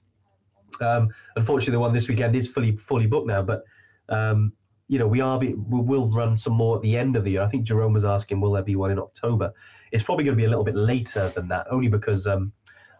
[0.80, 3.42] Um, unfortunately, the one this weekend is fully fully booked now.
[3.42, 3.62] But
[4.08, 4.52] um,
[4.88, 7.30] you know, we are be, we will run some more at the end of the
[7.30, 7.42] year.
[7.42, 9.52] I think Jerome was asking, will there be one in October?
[9.92, 12.52] It's probably going to be a little bit later than that, only because um,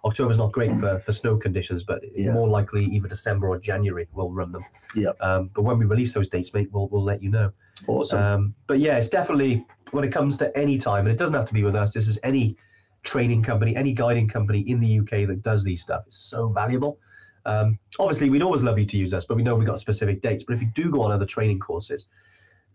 [0.04, 1.82] October's not great for, for snow conditions.
[1.82, 2.32] But Yeah.
[2.32, 4.64] more likely, either December or January, we'll run them.
[4.94, 5.10] Yeah.
[5.20, 7.52] Um, but when we release those dates, mate, we'll we'll let you know.
[7.86, 8.18] Awesome.
[8.22, 11.46] Um, but yeah, it's definitely when it comes to any time, and it doesn't have
[11.46, 11.92] to be with us.
[11.92, 12.56] This is any
[13.02, 16.04] training company, any guiding company in the UK that does these stuff.
[16.06, 16.98] It's so valuable.
[17.46, 20.20] Um, obviously, we'd always love you to use us, but we know we've got specific
[20.20, 20.44] dates.
[20.44, 22.06] But if you do go on other training courses,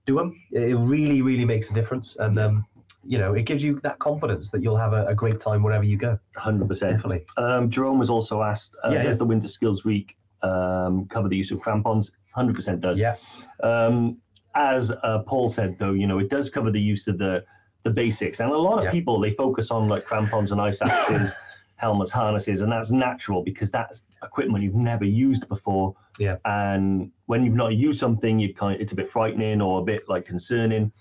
[0.06, 0.42] do them.
[0.52, 2.66] It really, really makes a difference, and um,
[3.06, 5.84] you know, it gives you that confidence that you'll have a, a great time wherever
[5.84, 6.18] you go.
[6.38, 6.68] 100%.
[6.80, 7.26] Definitely.
[7.38, 9.18] Um, Jerome was also asked, uh, Yeah, does yeah.
[9.20, 12.18] the Winter Skills Week um, cover the use of crampons?
[12.36, 13.00] 100% does.
[13.00, 13.16] Yeah.
[13.64, 14.18] Um,
[14.56, 17.44] as uh, Paul said, though, you know, it does cover the use of the
[17.84, 18.92] the basics, and a lot of Yeah.
[18.92, 21.36] people they focus on like crampons and ice axes,
[21.76, 25.94] helmets, harnesses, and that's natural because that's equipment you've never used before.
[26.18, 26.38] Yeah.
[26.46, 29.84] And when you've not used something, you kind of, it's a bit frightening or a
[29.84, 30.92] bit like concerning.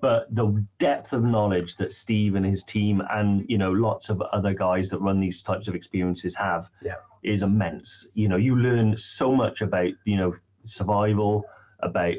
[0.00, 4.20] But the depth of knowledge that Steve and his team and you know lots of
[4.22, 6.94] other guys that run these types of experiences have Yeah.
[7.22, 8.06] is immense.
[8.14, 10.34] You know, you learn so much about you know
[10.64, 11.44] survival,
[11.80, 12.14] about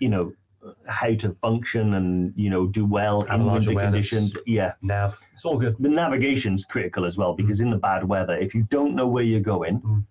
[0.00, 0.32] you know
[0.86, 4.10] how to function and you know do well in Avalanche winter awareness.
[4.10, 4.36] conditions.
[4.46, 5.18] Yeah, Nav.
[5.32, 5.74] It's all good.
[5.80, 9.24] the navigation's critical as well because in the bad weather, if you don't know where
[9.24, 10.04] you're going, Mm.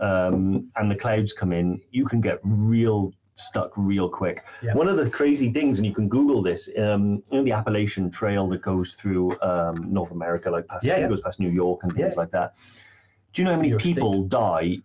[0.00, 4.44] um, and the clouds come in, you can get real stuck real quick.
[4.62, 4.74] Yeah.
[4.74, 8.10] One of the crazy things, and you can Google this, um, you know, the Appalachian
[8.10, 11.08] Trail that goes through um, North America, like past, Yeah, yeah.
[11.08, 12.54] goes past New York and things like that.
[13.32, 14.78] Do you know how many people die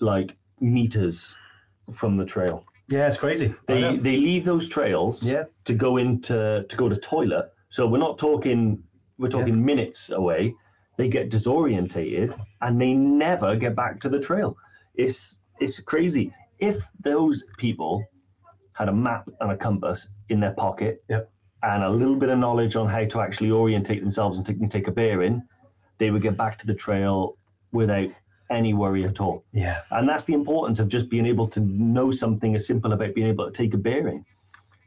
[0.00, 1.36] like meters
[1.92, 2.64] from the trail?
[2.88, 3.54] Yeah, it's crazy.
[3.66, 5.44] They they leave those trails yeah.
[5.66, 7.52] to go into to go to toilet.
[7.68, 8.82] So we're not talking
[9.18, 10.54] we're talking minutes away.
[10.96, 14.56] They get disorientated and they never get back to the trail.
[14.94, 16.32] It's it's crazy.
[16.58, 18.04] If those people
[18.72, 21.30] had a map and a compass in their pocket Yep.
[21.62, 24.70] and a little bit of knowledge on how to actually orientate themselves and take, and
[24.70, 25.42] take a bearing,
[25.98, 27.36] they would get back to the trail
[27.72, 28.08] without
[28.50, 29.44] any worry at all.
[29.52, 29.82] Yeah.
[29.90, 33.26] And that's the importance of just being able to know something as simple about being
[33.26, 34.24] able to take a bearing.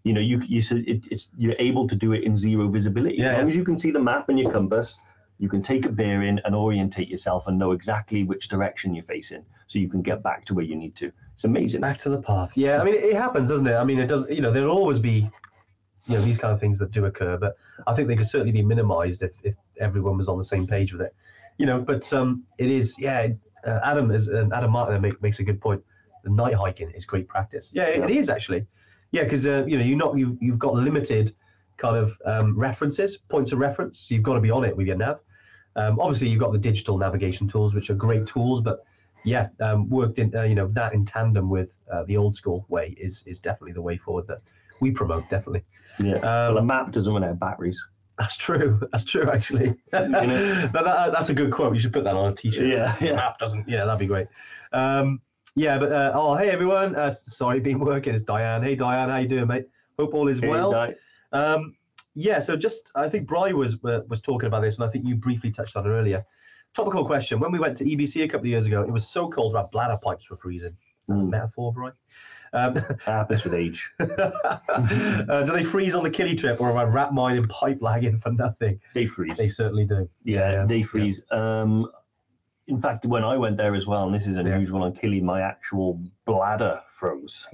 [0.04, 3.18] You know, you you said it, it's you're able to do it in zero visibility.
[3.18, 5.00] Yeah, as long as you can see the map and your compass,
[5.42, 9.44] you can take a bearing and orientate yourself and know exactly which direction you're facing,
[9.66, 11.12] so you can get back to where you need to.
[11.34, 11.82] It's amazing.
[11.82, 12.52] Back to the path.
[12.56, 13.74] Yeah, I mean, it, happens, doesn't it?
[13.74, 14.30] I mean, it does.
[14.30, 15.28] You know, there'll always be,
[16.06, 18.52] you know, these kind of things that do occur, but I think they could certainly
[18.52, 21.16] be minimised if, if everyone was on the same page with it.
[21.58, 22.96] You know, but um, it is.
[23.00, 23.30] Yeah,
[23.66, 25.82] uh, Adam is uh, Adam Martin make, makes a good point.
[26.24, 27.72] The night hiking is great practice.
[27.74, 28.68] Yeah, it is actually.
[29.10, 31.34] Yeah, because uh, you know, you're not you've you've got limited
[31.78, 34.02] kind of um, references, points of reference.
[34.02, 35.20] So you've got to be on it with your nav.
[35.76, 38.84] Um, obviously, you've got the digital navigation tools, which are great tools, but
[39.24, 42.66] yeah, um, worked in uh, you know that in tandem with uh, the old school
[42.70, 44.42] way is is definitely the way forward that
[44.80, 45.30] we promote.
[45.30, 45.64] Definitely,
[46.00, 46.20] Yeah.
[46.22, 47.82] well, a um, map doesn't run out of batteries.
[48.18, 48.80] that's true.
[48.92, 49.76] That's true, actually.
[49.94, 50.70] know?
[50.74, 51.74] But that, that's a good quote.
[51.74, 52.68] You should put that on a t-shirt.
[52.68, 53.16] Yeah, yeah.
[53.16, 53.68] Map doesn't.
[53.68, 54.28] Yeah, that'd be great.
[54.74, 55.22] Um,
[55.56, 56.96] yeah, but uh, oh, hey everyone.
[56.96, 58.14] Uh, sorry, been working.
[58.14, 58.64] It's Diane.
[58.64, 59.68] Hey Diane, how you doing, mate?
[60.00, 60.94] Hope all is Hey, well.
[61.34, 61.76] Um,
[62.14, 65.06] yeah, so just I think Bry was uh, was talking about this, and I think
[65.08, 66.26] you briefly touched on it earlier.
[66.74, 69.30] Topical question: When we went to EBC a couple of years ago, it was so
[69.30, 70.76] cold our bladder pipes were freezing.
[71.10, 71.30] Mm.
[71.30, 71.92] metaphor, Bry?
[72.54, 73.90] Um, Happens with age.
[74.00, 77.80] uh, do they freeze on the Kili trip, or have I wrapped mine in pipe
[77.82, 78.80] lagging for nothing?
[78.94, 79.38] They freeze.
[79.38, 80.10] They certainly do.
[80.24, 80.86] yeah, yeah, they yeah.
[80.86, 81.24] freeze.
[81.32, 81.90] Um,
[82.68, 85.42] in fact, when I went there as well, and this is unusual on Kili, my
[85.42, 87.48] actual bladder froze.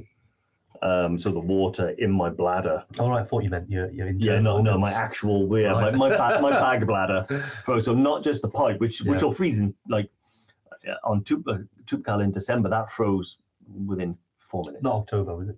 [0.82, 2.84] Um, so the water in my bladder.
[3.00, 5.94] All right, I thought you meant your, your Yeah, no, no, my actual, yeah, Right.
[5.94, 7.26] my, my, bag, my bag bladder.
[7.80, 9.26] So not just the pipe, which which Yeah.
[9.28, 10.10] will freeze in like
[10.88, 12.70] uh, on Tube uh, in December.
[12.70, 13.40] That froze
[13.86, 14.84] within four minutes.
[14.84, 15.58] Not October, was it?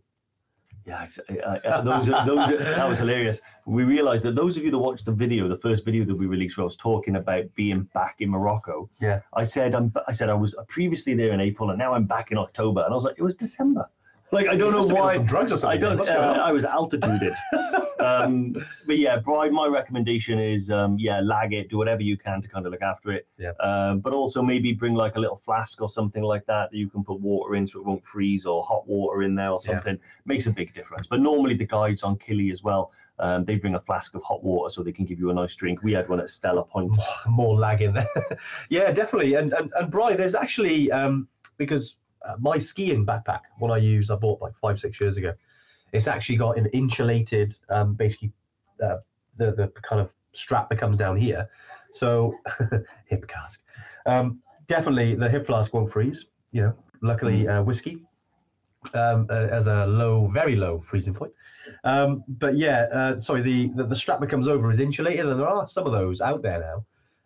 [0.86, 1.06] Yeah,
[1.46, 3.42] uh, uh, those, are, those are, that was hilarious.
[3.68, 6.26] We realized that those of you that watched the video, the first video that we
[6.26, 8.90] released, where I was talking about being back in Morocco.
[9.00, 9.20] Yeah.
[9.34, 12.32] I said I'm, I said I was previously there in April, and now I'm back
[12.32, 13.88] in October, and I was like, it was December.
[14.32, 15.18] Like I don't know have been on why.
[15.18, 16.08] drugs or I don't.
[16.08, 16.14] Uh.
[16.14, 17.36] I was altituded.
[18.00, 18.56] um,
[18.86, 22.48] but yeah, Brian, my recommendation is um, yeah, lag it, do whatever you can to
[22.48, 23.28] kind of look after it.
[23.38, 23.52] Yeah.
[23.60, 26.90] Um, but also maybe bring like a little flask or something like that that you
[26.90, 29.74] can put water in so it won't freeze, or hot water in there or Yeah.
[29.74, 29.98] something.
[30.26, 31.08] Makes a big difference.
[31.08, 32.92] But normally the guides on Kili as well.
[33.18, 35.54] Um, they bring a flask of hot water so they can give you a nice
[35.56, 35.84] drink.
[35.84, 36.96] We had one at Stella Point.
[37.28, 38.08] more lag in there.
[38.70, 39.34] yeah, definitely.
[39.34, 41.28] And and and Brian, there's actually um
[41.58, 41.96] because
[42.28, 45.34] uh, my skiing backpack, one I used, I bought like five six years ago.
[45.94, 48.32] It's actually got an insulated, um, basically,
[48.84, 48.98] uh,
[49.38, 51.50] the the kind of strap that comes down here.
[51.92, 52.36] So
[53.06, 53.62] hip cask.
[54.06, 56.26] Um, definitely, the hip flask won't freeze.
[56.52, 58.04] You know, luckily, uh, whiskey
[58.94, 61.34] um, uh, as a low, very low freezing point.
[61.84, 65.40] Um, but yeah, uh, sorry, the, the the strap that comes over is insulated, and
[65.40, 66.86] there are some of those out there now.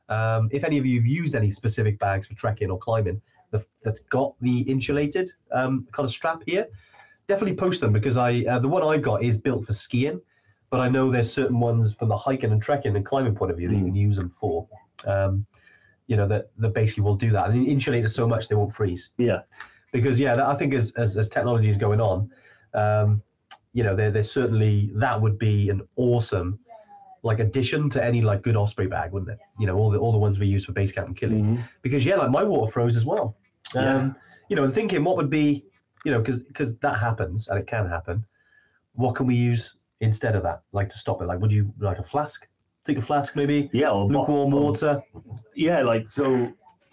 [0.10, 3.22] Um, if any of you have used any specific bags for trekking or climbing
[3.54, 6.68] the, that's got the insulated um, kind of strap here,
[7.28, 10.20] definitely post them because I uh, the one I've got is built for skiing,
[10.70, 13.58] but I know there's certain ones from the hiking and trekking and climbing point of
[13.58, 14.68] view that you can use them for.
[15.08, 15.46] Um,
[16.08, 18.74] you know that that basically will do that and insulate it so much they won't
[18.74, 19.40] freeze Yeah.
[19.94, 22.30] because yeah, that, I think as, as as technology is going on,
[22.74, 23.22] um,
[23.72, 26.60] you know, there there's certainly that would be an awesome
[27.26, 29.40] like addition to any like good Osprey bag, wouldn't it?
[29.58, 31.44] You know, all the all the ones we use for base camp and killing.
[31.46, 31.64] Mhm.
[31.82, 33.38] Because yeah, like my water froze as well.
[33.76, 34.16] Um,
[34.50, 35.66] You know, and thinking what would be,
[36.06, 38.26] you know, because because that happens and it can happen.
[38.94, 41.26] What can we use instead of that, like to stop it?
[41.26, 42.48] Like, would you like a flask?
[42.84, 43.90] Take a flask maybe, Yeah.
[43.92, 45.02] Or lukewarm or- water,
[45.56, 46.52] Yeah, like so.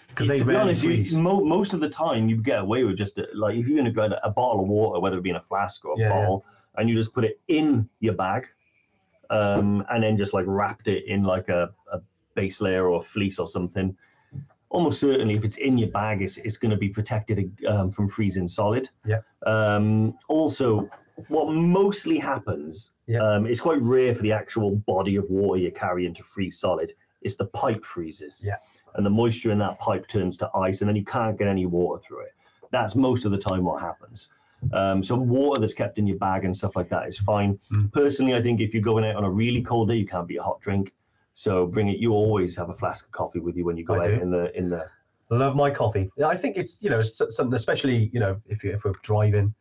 [0.08, 2.96] because they to be honest, you, mo- most of the time you get away with
[2.96, 5.30] just a, like if you're going to grab a bottle of water, whether it be
[5.30, 6.38] in a flask or a Yeah, yeah.
[6.76, 8.46] and you just put it in your bag,
[9.30, 12.00] um, and then just like wrapped it in like a, a
[12.34, 13.96] base layer or a fleece or something.
[14.70, 18.08] Almost certainly, if it's in your bag, it's, it's going to be protected um, from
[18.08, 18.88] freezing solid.
[19.04, 19.20] Yeah.
[19.44, 20.88] Um, also,
[21.28, 23.20] what mostly happens, Yeah.
[23.22, 26.94] um, it's quite rare for the actual body of water you're carrying to freeze solid.
[27.22, 28.42] It's the pipe freezes.
[28.46, 28.56] Yeah.
[28.94, 31.66] And the moisture in that pipe turns to ice, and then you can't get any
[31.66, 32.32] water through it.
[32.70, 34.30] That's most of the time what happens.
[34.72, 37.58] Um, so water that's kept in your bag and stuff like that is fine.
[37.72, 37.92] Mm.
[37.92, 40.36] Personally, I think if you're going out on a really cold day, you can't be
[40.36, 40.92] a hot drink.
[41.40, 41.96] So bring it.
[41.96, 44.20] You always have a flask of coffee with you when you go I out do.
[44.20, 44.86] in the in the.
[45.30, 46.10] Love my coffee.
[46.22, 49.54] I think it's you know something especially you know if you if we're driving,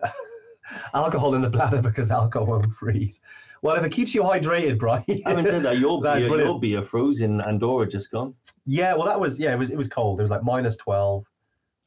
[0.94, 3.22] alcohol in the bladder because alcohol won't freeze.
[3.60, 5.02] Well, if it keeps you hydrated, Brian.
[5.26, 6.44] Having said that, your beer, brilliant.
[6.44, 8.32] your beer froze in Andorra just gone.
[8.64, 10.20] yeah, well that was yeah it was it was cold.
[10.20, 11.24] It was like minus twelve,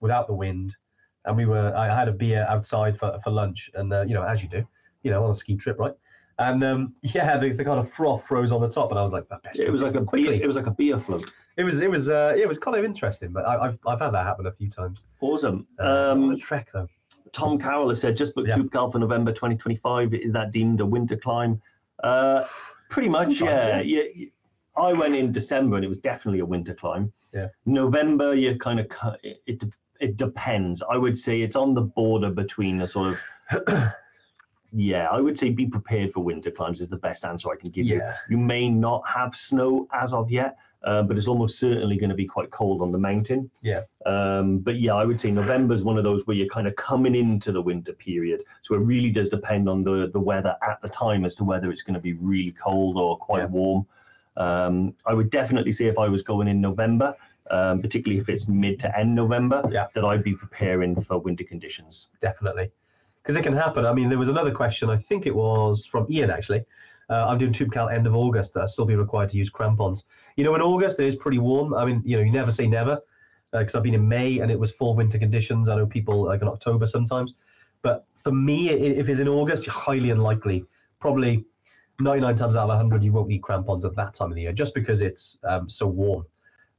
[0.01, 0.75] without the wind,
[1.23, 4.23] and we were I had a beer outside for for lunch, and uh, you know
[4.23, 4.67] as you do,
[5.03, 5.93] you know on a ski trip, right?
[6.39, 9.11] And um, yeah, the, the kind of froth froze on the top, and I was
[9.11, 10.37] like, "That best It was like a quickly.
[10.37, 11.31] beer, it was like a beer float.
[11.57, 14.11] It was it was uh, it was kind of interesting, but I, I've I've had
[14.11, 15.03] that happen a few times.
[15.21, 15.67] Awesome.
[15.79, 16.87] Uh, Um, trek though.
[17.33, 18.55] Tom Carroll has said just booked Yeah.
[18.57, 20.13] Toubkal for November 2025.
[20.15, 21.61] Is that deemed a winter climb?
[22.03, 22.45] Uh,
[22.89, 24.01] pretty much, Sometimes, yeah.
[24.15, 24.25] yeah.
[24.77, 27.11] I went in December and it was definitely a winter climb.
[27.33, 27.49] Yeah.
[27.65, 28.87] November, you kind of
[29.21, 29.63] it, it
[29.99, 30.81] it depends.
[30.89, 33.17] I would say it's on the border between a sort
[33.51, 33.67] of
[34.73, 35.07] yeah.
[35.11, 37.85] I would say be prepared for winter climbs is the best answer I can give
[37.85, 37.97] you.
[37.97, 38.15] Yeah.
[38.29, 42.15] You may not have snow as of yet, uh, but it's almost certainly going to
[42.15, 43.49] be quite cold on the mountain.
[43.61, 43.81] Yeah.
[44.05, 46.75] Um, but yeah, I would say November is one of those where you're kind of
[46.77, 48.43] coming into the winter period.
[48.61, 51.69] So it really does depend on the, the weather at the time as to whether
[51.71, 53.45] it's going to be really cold or quite Yeah.
[53.47, 53.85] warm.
[54.37, 57.13] Um, I would definitely say if I was going in November,
[57.51, 59.87] um, particularly if it's mid to end November, Yeah.
[59.95, 62.09] that I'd be preparing for winter conditions.
[62.21, 62.71] definitely
[63.21, 63.85] because it can happen.
[63.85, 66.63] I mean there was another question i think it was from ian actually.
[67.09, 68.57] Uh, i'm doing Toubkal end of august.
[68.57, 70.05] I'll still be required to use crampons.
[70.35, 71.73] You know in august it is pretty warm.
[71.73, 72.99] I mean you know you never say never
[73.51, 75.69] because i've been in may and it was full winter conditions.
[75.69, 77.33] I know people like in october sometimes.
[77.81, 80.65] But for me if it's in august highly unlikely.
[80.99, 81.45] Probably
[82.01, 84.53] 99 times out of 100 you won't need crampons at that time of the year
[84.53, 86.25] just because it's um, so warm.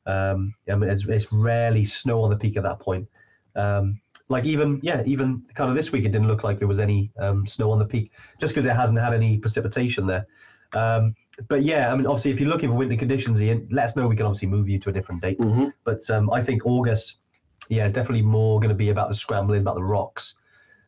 [0.06, 3.08] Um, I mean, it's, it's rarely snow on the peak at that point.
[3.54, 6.80] Um, like even yeah, even kind of this week it didn't look like there was
[6.80, 10.26] any um, snow on the peak, just because it hasn't had any precipitation there.
[10.72, 11.14] Um,
[11.48, 14.06] but yeah, I mean, obviously, if you're looking for winter conditions, Ian, let us know.
[14.06, 15.36] We can obviously move you to a different date.
[15.38, 17.18] hmm But um, I think August,
[17.68, 20.36] yeah, is definitely more going to be about the scrambling, about the rocks.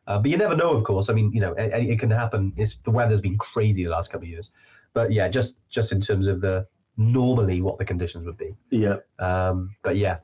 [0.07, 1.09] Uh, but you never know, of course.
[1.09, 2.53] I mean, you know, it, it can happen.
[2.57, 4.51] It's, the weather's been crazy the last couple of years.
[4.95, 6.67] But yeah, just just in terms of the
[6.97, 8.55] normally what the conditions would be.
[8.71, 8.97] Yeah.
[9.19, 10.19] Um, but yeah,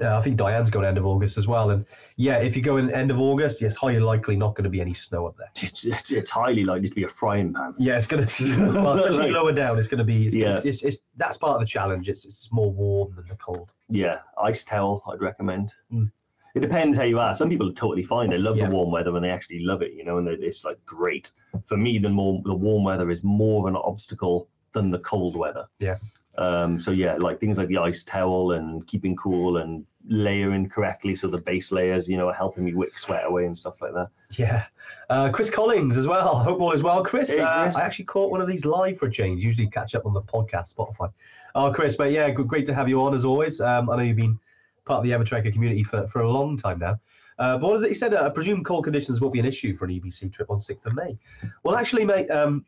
[0.00, 1.70] uh, I think Diane's going end of August as well.
[1.70, 1.84] And
[2.16, 4.80] yeah, if you go in end of August, yes, highly likely not going to be
[4.80, 5.50] any snow up there.
[5.56, 7.74] It's, it's, it's highly likely to be a frying pan.
[7.78, 10.56] Yeah, it's going to, well, especially Like- lower down, it's going to be, it's, Yeah.
[10.56, 12.08] it's, it's, it's, that's part of the challenge.
[12.08, 13.72] It's, it's more warm than the cold.
[13.90, 15.72] Yeah, ice towel, I'd recommend.
[15.92, 16.10] Mm.
[16.54, 17.34] It depends how you are.
[17.34, 18.28] Some people are totally fine.
[18.30, 18.68] They love Yeah.
[18.68, 21.32] the warm weather and they actually love it, you know, and it's like great.
[21.66, 25.34] For me, the more the warm weather is more of an obstacle than the cold
[25.36, 25.66] weather.
[25.78, 25.96] Yeah.
[26.38, 31.14] Um, so yeah, like things like the ice towel and keeping cool and layering correctly
[31.14, 33.92] so the base layers, you know, are helping me wick sweat away and stuff like
[33.92, 34.08] that.
[34.30, 34.64] Yeah.
[35.10, 36.36] Uh, Chris Collins as well.
[36.36, 37.04] Hope all is well.
[37.04, 39.44] Chris, Hey, uh, I actually caught one of these live for a change.
[39.44, 41.12] Usually catch up on the podcast, Spotify.
[41.54, 43.60] Oh, Chris, but yeah, good, great to have you on as always.
[43.60, 44.38] Um, I know you've been
[44.84, 46.98] part of the Evertrekker community for, for a long time now.
[47.38, 47.88] Uh, but what is it?
[47.88, 50.50] He said, uh, I presume cold conditions won't be an issue for an EBC trip
[50.50, 51.18] on 6th of May.
[51.62, 52.64] Well, actually, mate, um,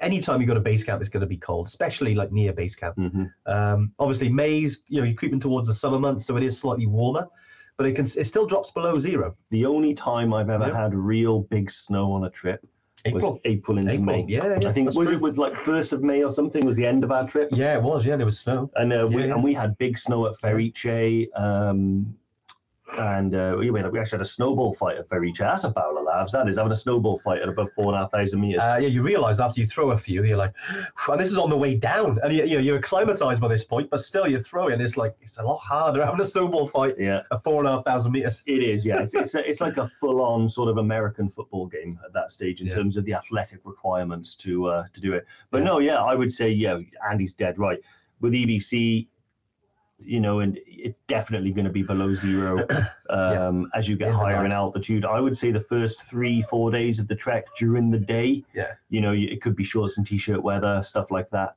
[0.00, 2.74] anytime you go to base camp, it's going to be cold, especially like near base
[2.74, 2.96] camp.
[2.96, 6.58] hmm Um, obviously, May's, you know, you're creeping towards the summer months, so it is
[6.58, 7.26] slightly warmer,
[7.76, 9.34] but it can it still drops below zero.
[9.50, 10.76] The only time I've ever Yeah.
[10.82, 12.60] had real big snow on a trip
[13.10, 14.04] was April into April.
[14.06, 14.24] May.
[14.28, 14.68] Yeah, yeah.
[14.68, 15.16] I think was true.
[15.16, 17.48] it was like first of May or something was the end of our trip.
[17.52, 18.06] Yeah, it was.
[18.06, 18.70] Yeah, there was snow.
[18.76, 19.34] And uh, we Yeah, yeah.
[19.34, 22.14] and we had big snow at Ferice, um,
[22.98, 25.38] and uh, we, we actually had a snowball fight at Pheriche.
[25.38, 26.32] That's a barrel of laughs.
[26.32, 28.60] That is having a snowball fight at above four and a half thousand meters.
[28.62, 30.52] Uh, yeah, you realise after you throw a few, you're like,
[31.08, 33.64] and this is on the way down, and you, you know, you're acclimatized by this
[33.64, 34.80] point, but still you're throwing.
[34.80, 37.72] It's like it's a lot harder having a snowball fight yeah, at four and a
[37.72, 38.42] half thousand meters.
[38.46, 38.84] it is.
[38.84, 42.30] Yeah, it's it's, a, it's like a full-on sort of American football game at that
[42.30, 42.74] stage in Yeah.
[42.74, 45.26] terms of the athletic requirements to uh, to do it.
[45.50, 45.64] But Yeah.
[45.64, 46.78] no, yeah, I would say yeah,
[47.10, 47.78] Andy's dead right
[48.20, 49.08] with EBC.
[50.04, 52.66] You know, and it's definitely going to be below zero
[53.10, 55.04] um, as you get In higher in altitude.
[55.04, 58.72] I would say the first three, four days of the trek during the day, Yeah.
[58.90, 61.54] you know, it could be shorts and t-shirt weather, stuff like that.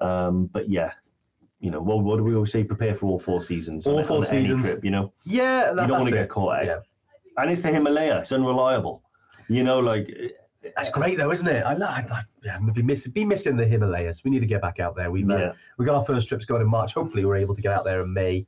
[0.00, 0.92] Um, but yeah,
[1.60, 2.64] you know, what, what do we always say?
[2.64, 3.86] Prepare for all four seasons.
[3.86, 4.62] All on, four on seasons.
[4.62, 6.64] trip, you know, Yeah, that, you don't want to get caught out.
[6.66, 6.78] Yeah.
[7.36, 8.18] And it's the Himalaya.
[8.20, 9.02] It's unreliable.
[9.48, 10.08] You know, like
[10.62, 11.64] That's great though, isn't it?
[11.64, 12.10] I like.
[12.10, 14.24] I, yeah, be missing, be missing the Himalayas.
[14.24, 15.10] We need to get back out there.
[15.10, 16.94] We've uh, we got our first trips going in March.
[16.94, 18.46] Hopefully, we're able to get out there in May,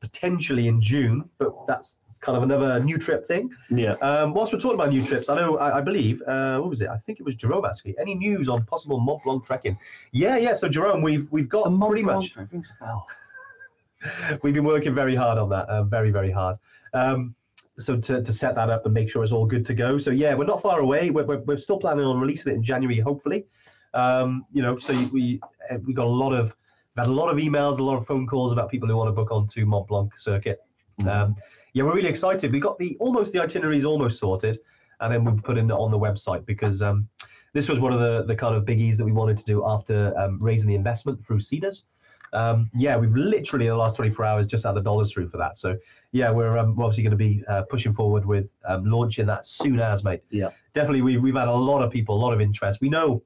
[0.00, 1.28] potentially in June.
[1.38, 3.50] But that's kind of another new trip thing.
[3.70, 3.92] yeah.
[3.94, 6.80] Um, whilst we're talking about new trips, I know, I, I believe, uh, what was
[6.80, 6.88] it?
[6.88, 7.96] I think it was Jerome actually.
[7.98, 9.78] Any news on possible Mont Blanc trekking?
[10.12, 10.52] Yeah, yeah.
[10.52, 12.36] So Jerome, we've we've got pretty much.
[12.36, 13.06] Rings a bell.
[14.42, 16.56] We've been working very hard on that, uh, very very hard.
[16.94, 17.34] Um,
[17.78, 19.98] so to, to set that up and make sure it's all good to go.
[19.98, 21.10] So yeah, we're not far away.
[21.10, 23.46] We're, we're, we're still planning on releasing it in January, hopefully.
[23.94, 25.40] Um, you know, so we
[25.84, 26.54] we got a lot of
[26.96, 29.08] we had a lot of emails, a lot of phone calls about people who want
[29.08, 30.60] to book onto Mont Blanc circuit.
[31.08, 31.36] Um,
[31.72, 32.52] yeah, we're really excited.
[32.52, 34.58] We got the almost the itineraries almost sorted,
[35.00, 37.08] and then we put it on the website because um,
[37.54, 40.16] this was one of the the kind of biggies that we wanted to do after
[40.18, 41.84] um, raising the investment through Seedrs.
[42.32, 45.38] Um, yeah, we've literally in the last 24 hours just had the dollars through for
[45.38, 45.56] that.
[45.56, 45.76] So
[46.12, 49.46] yeah, we're, um, we're obviously going to be uh, pushing forward with um, launching that
[49.46, 50.22] soon as, mate.
[50.30, 50.50] Yeah.
[50.74, 51.02] definitely.
[51.02, 52.80] We've we've had a lot of people, a lot of interest.
[52.80, 53.22] We know,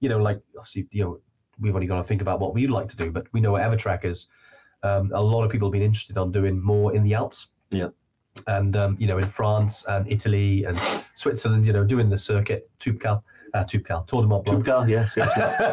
[0.00, 1.20] you know, like obviously, you know,
[1.60, 3.70] we've only got to think about what we'd like to do, but we know at
[3.70, 4.26] Evertrekkers,
[4.82, 7.48] um, a lot of people have been interested on doing more in the Alps.
[7.70, 7.88] Yeah.
[8.46, 10.78] And um, you know, in France and Italy and
[11.14, 13.22] Switzerland, you know, doing the circuit, Toubkal,
[13.56, 14.64] uh, Toubkal, Tour de Mont Blanc.
[14.64, 15.30] Toubkal, yes, yes.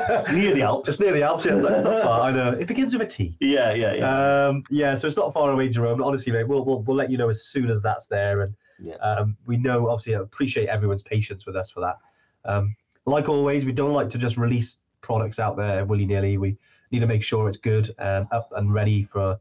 [0.09, 0.89] It's near the Alps.
[0.89, 2.21] It's near the Alps, yes, that's not far.
[2.21, 2.51] I know.
[2.51, 3.35] It begins with a T.
[3.39, 4.47] Yeah, yeah, yeah.
[4.47, 6.01] Um, yeah, so it's not far away, Jerome.
[6.01, 8.41] Honestly, mate, we'll, we'll, we'll let you know as soon as that's there.
[8.41, 8.95] And Yeah.
[8.95, 11.97] um, we know, obviously, I appreciate everyone's patience with us for that.
[12.45, 12.75] Um,
[13.05, 16.37] like always, we don't like to just release products out there willy nilly.
[16.37, 16.57] We
[16.91, 19.37] need to make sure it's good and up and ready for,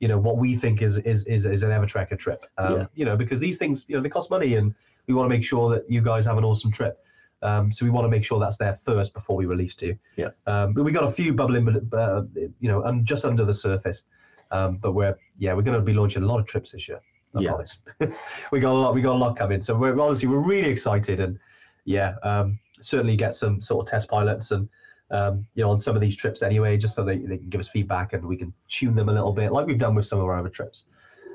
[0.00, 2.44] you know, what we think is is is, is an Evertrekker trip.
[2.58, 2.86] Um, Yeah.
[2.94, 4.74] You know, because these things, you know, they cost money, and
[5.06, 6.98] we want to make sure that you guys have an awesome trip.
[7.42, 9.98] Um, so we want to make sure that's there first before we release to you.
[10.16, 10.28] Yeah.
[10.46, 14.04] Um, but we got a few bubbling, uh, you know, and just under the surface.
[14.50, 17.00] Um, but we're yeah, we're going to be launching a lot of trips this year.
[17.34, 17.50] I Yeah.
[17.50, 17.78] promise.
[18.50, 18.94] we got a lot.
[18.94, 19.60] We got a lot coming.
[19.62, 21.38] So we're honestly we're really excited and
[21.84, 24.68] yeah, um, certainly get some sort of test pilots and
[25.10, 27.60] um, you know on some of these trips anyway, just so they, they can give
[27.60, 30.18] us feedback and we can tune them a little bit, like we've done with some
[30.18, 30.84] of our other trips.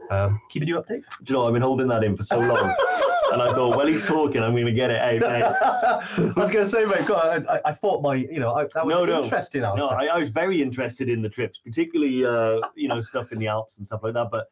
[0.09, 1.03] Um, keeping you updated.
[1.23, 2.75] Do you know, I've been holding that in for so long.
[3.31, 5.19] and I thought, well, he's talking, I'm going to get it out
[6.17, 6.33] now.
[6.35, 8.63] I was going to say, mate, God, I, I, I thought my, you know, I,
[8.73, 9.21] that was No, no.
[9.23, 9.63] interesting.
[9.63, 9.77] answer.
[9.77, 13.39] No, I, I was very interested in the trips, particularly, uh, you know, stuff in
[13.39, 14.29] the Alps and stuff like that.
[14.31, 14.49] But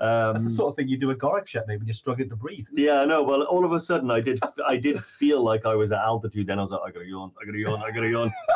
[0.00, 2.36] Um, That's the sort of thing you do at Gorakshep, maybe when you're struggling to
[2.36, 2.66] breathe.
[2.72, 3.22] yeah, no.
[3.22, 4.38] Well, all of a sudden, I did.
[4.66, 6.46] I did feel like I was at altitude.
[6.46, 7.32] Then I was like, I gotta yawn.
[7.40, 7.82] I gotta yawn.
[7.82, 8.32] I gotta yawn.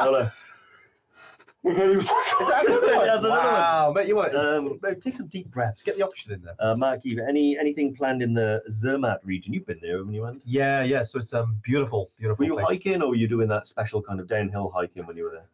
[1.67, 2.09] I gotta- Is
[2.49, 2.81] another
[3.31, 3.39] one?
[3.39, 3.45] One.
[3.55, 5.83] wow, mate, you want Um, mate, take some deep breaths.
[5.83, 6.55] Get the oxygen in there.
[6.59, 9.53] Uh, Mark, Eva, any anything planned in the Zermatt region?
[9.55, 10.25] You've been there, haven't you?
[10.27, 10.43] Ant?
[10.45, 11.03] Yeah, yeah.
[11.03, 12.43] So it's um beautiful, beautiful.
[12.45, 12.67] Were you place.
[12.79, 15.47] hiking, or were you doing that special kind of downhill hiking when you were there?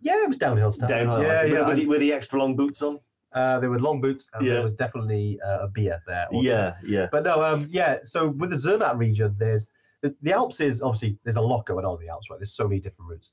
[0.00, 0.88] Yeah, it was downhill stuff.
[0.90, 1.58] Downhill Yeah, hiking, yeah.
[1.60, 3.00] with, with, the, with the extra long boots on.
[3.32, 4.54] Uh, there were long boots, and Yeah.
[4.54, 6.26] there was definitely uh, a beer there.
[6.32, 6.40] also.
[6.46, 7.06] Yeah, yeah.
[7.10, 7.98] But no, um, yeah.
[8.04, 11.84] So with the Zermatt region, there's the, the Alps is obviously there's a lot going
[11.84, 12.38] on in the Alps, right?
[12.38, 13.32] There's so many different routes.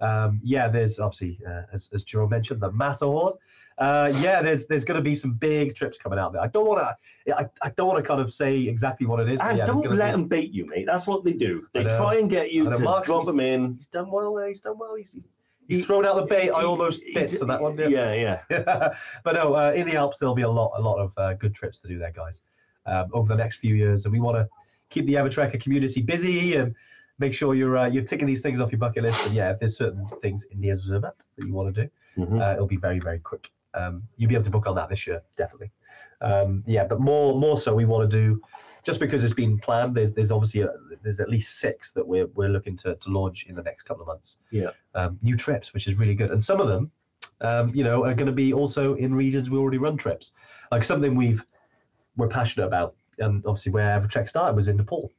[0.00, 3.34] Um, yeah, there's obviously uh, as as Jerome mentioned the Matterhorn.
[3.78, 6.42] Uh, yeah, there's there's going to be some big trips coming out there.
[6.42, 6.96] I don't want to
[7.36, 9.40] I, I don't want to kind of say exactly what it is.
[9.40, 10.86] And yeah, don't let be, them bait you, mate.
[10.86, 11.66] That's what they do.
[11.72, 13.74] They try and get you to Mark's- drop them in.
[13.74, 14.48] He's done well there.
[14.48, 14.94] He's done well.
[14.96, 15.26] He's he's,
[15.68, 16.50] he's thrown out the bait.
[16.50, 17.78] I almost bit to that one.
[17.78, 18.12] Yeah,
[18.50, 18.94] yeah.
[19.24, 21.54] but no, uh, in the Alps there'll be a lot, a lot of uh, good
[21.54, 22.40] trips to do there, guys,
[22.86, 24.48] um, over the next few years, and we want to
[24.90, 26.74] keep the Evertrekker community busy and
[27.18, 29.24] make sure you're uh, you're ticking these things off your bucket list.
[29.26, 31.90] And yeah, if there's certain things in the Zermatt that you want to do,
[32.22, 32.40] Mhm.
[32.40, 33.50] uh, it'll be very, very quick.
[33.74, 35.70] Um, you'll be able to book on that this year, definitely.
[36.20, 38.40] Um, yeah, but more, more so, we want to do
[38.84, 39.94] just because it's been planned.
[39.94, 40.68] There's, there's obviously a,
[41.02, 44.02] there's at least six that we're we're looking to, to launch in the next couple
[44.02, 44.36] of months.
[44.50, 44.70] Yeah.
[44.94, 46.90] Um, new trips, which is really good, and some of them,
[47.40, 50.32] um, you know, are going to be also in regions we already run trips.
[50.70, 51.44] Like something we've
[52.16, 55.10] we're passionate about, and obviously where Evertrek started was in Nepal.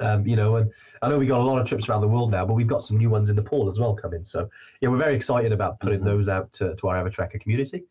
[0.00, 0.70] Um, you know, and
[1.02, 2.82] I know we've got a lot of trips around the world now, but we've got
[2.82, 4.24] some new ones in Nepal as well coming.
[4.24, 4.48] So
[4.80, 6.04] yeah, we're very excited about putting Mhm.
[6.04, 7.84] those out to, to our Evertrekker community,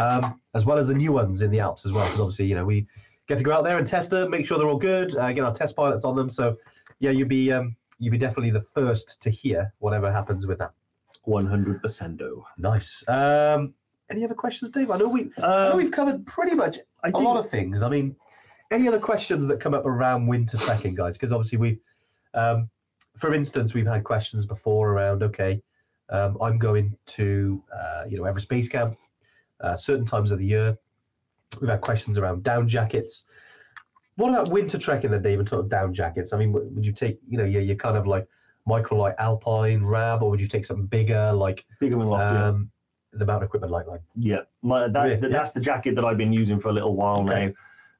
[0.00, 2.04] um, as well as the new ones in the Alps as well.
[2.06, 2.86] Because obviously, you know, we
[3.26, 5.44] get to go out there and test them, make sure they're all good, uh, get
[5.44, 6.28] our test pilots on them.
[6.30, 6.56] So
[6.98, 10.72] yeah, you'd be um, you'd be definitely the first to hear whatever happens with that.
[11.26, 12.44] 100% do.
[12.58, 13.02] Nice.
[13.08, 13.72] Um,
[14.10, 14.90] any other questions, Dave?
[14.90, 17.82] I know we I know Um, we've covered pretty much a lot of things.
[17.82, 18.14] I mean,
[18.74, 21.14] any other questions that come up around winter trekking, guys?
[21.14, 21.78] Because obviously we,
[22.34, 22.68] um,
[23.16, 25.22] for instance, we've had questions before around.
[25.22, 25.62] Okay,
[26.10, 28.96] um, I'm going to uh, you know Everest Base Camp,
[29.60, 30.76] uh, certain times of the year.
[31.60, 33.24] We've had questions around down jackets.
[34.16, 35.38] What about winter trekking then, Dave?
[35.38, 36.32] And sort of down jackets.
[36.32, 38.26] I mean, would you take you know you're, kind of like
[38.68, 42.70] microlight Alpine Rab, or would you take something bigger like bigger than um,
[43.12, 44.00] the Mountain Equipment Light Line?
[44.16, 45.32] Yeah, my, that's, Yeah, the, yeah.
[45.38, 47.46] that's the jacket that I've been using for a little while Okay.
[47.46, 47.52] now.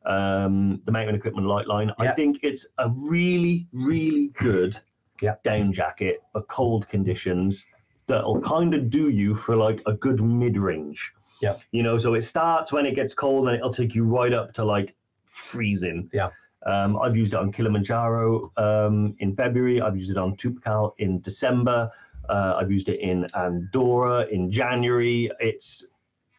[0.07, 1.91] Um, the Mountain Equipment Light Line.
[1.99, 4.79] I think it's a really, really good
[5.23, 5.37] Yeah.
[5.45, 7.65] down jacket for cold conditions
[8.07, 11.13] that'll kind of do you for like a good mid range.
[11.41, 11.57] Yeah.
[11.73, 14.53] You know, so it starts when it gets cold and it'll take you right up
[14.55, 14.95] to like
[15.31, 16.11] freezing.
[16.13, 16.31] Yeah.
[16.67, 19.81] Um, I've used it on Kilimanjaro um, in February.
[19.81, 21.91] I've used it on Toubkal in December.
[22.29, 25.31] Uh, I've used it in Andorra in January.
[25.41, 25.85] It's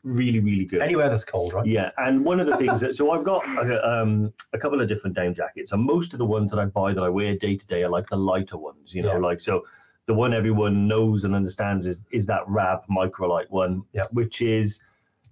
[0.05, 0.81] really, really good.
[0.81, 1.65] Anywhere that's cold, right?
[1.65, 4.87] Yeah, and one of the things that so I've got a, um, a couple of
[4.87, 7.57] different down jackets, and most of the ones that I buy that I wear day
[7.57, 8.93] to day are like the lighter ones.
[8.93, 9.19] You know, Yeah.
[9.19, 9.65] like so
[10.05, 14.03] the one everyone knows and understands is is that Rab microlight one, Yeah.
[14.11, 14.81] which is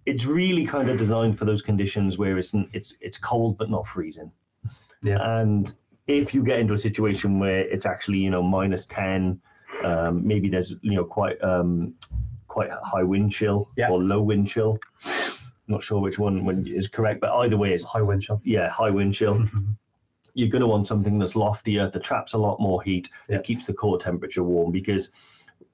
[0.05, 3.87] it's really kind of designed for those conditions where it's it's it's cold but not
[3.87, 4.31] freezing.
[5.03, 5.39] Yeah.
[5.39, 5.73] And
[6.07, 9.39] if you get into a situation where it's actually you know minus ten,
[9.83, 11.93] um, maybe there's you know quite um,
[12.53, 13.89] quite high wind chill Yeah.
[13.91, 14.77] or low wind chill.
[15.67, 18.39] Not sure which one one is correct, but either way, it's High wind chill.
[18.55, 19.35] yeah high wind chill.
[20.35, 23.37] You're going to want something that's loftier, that traps a lot more heat, Yeah.
[23.37, 24.71] that keeps the core temperature warm.
[24.71, 25.09] Because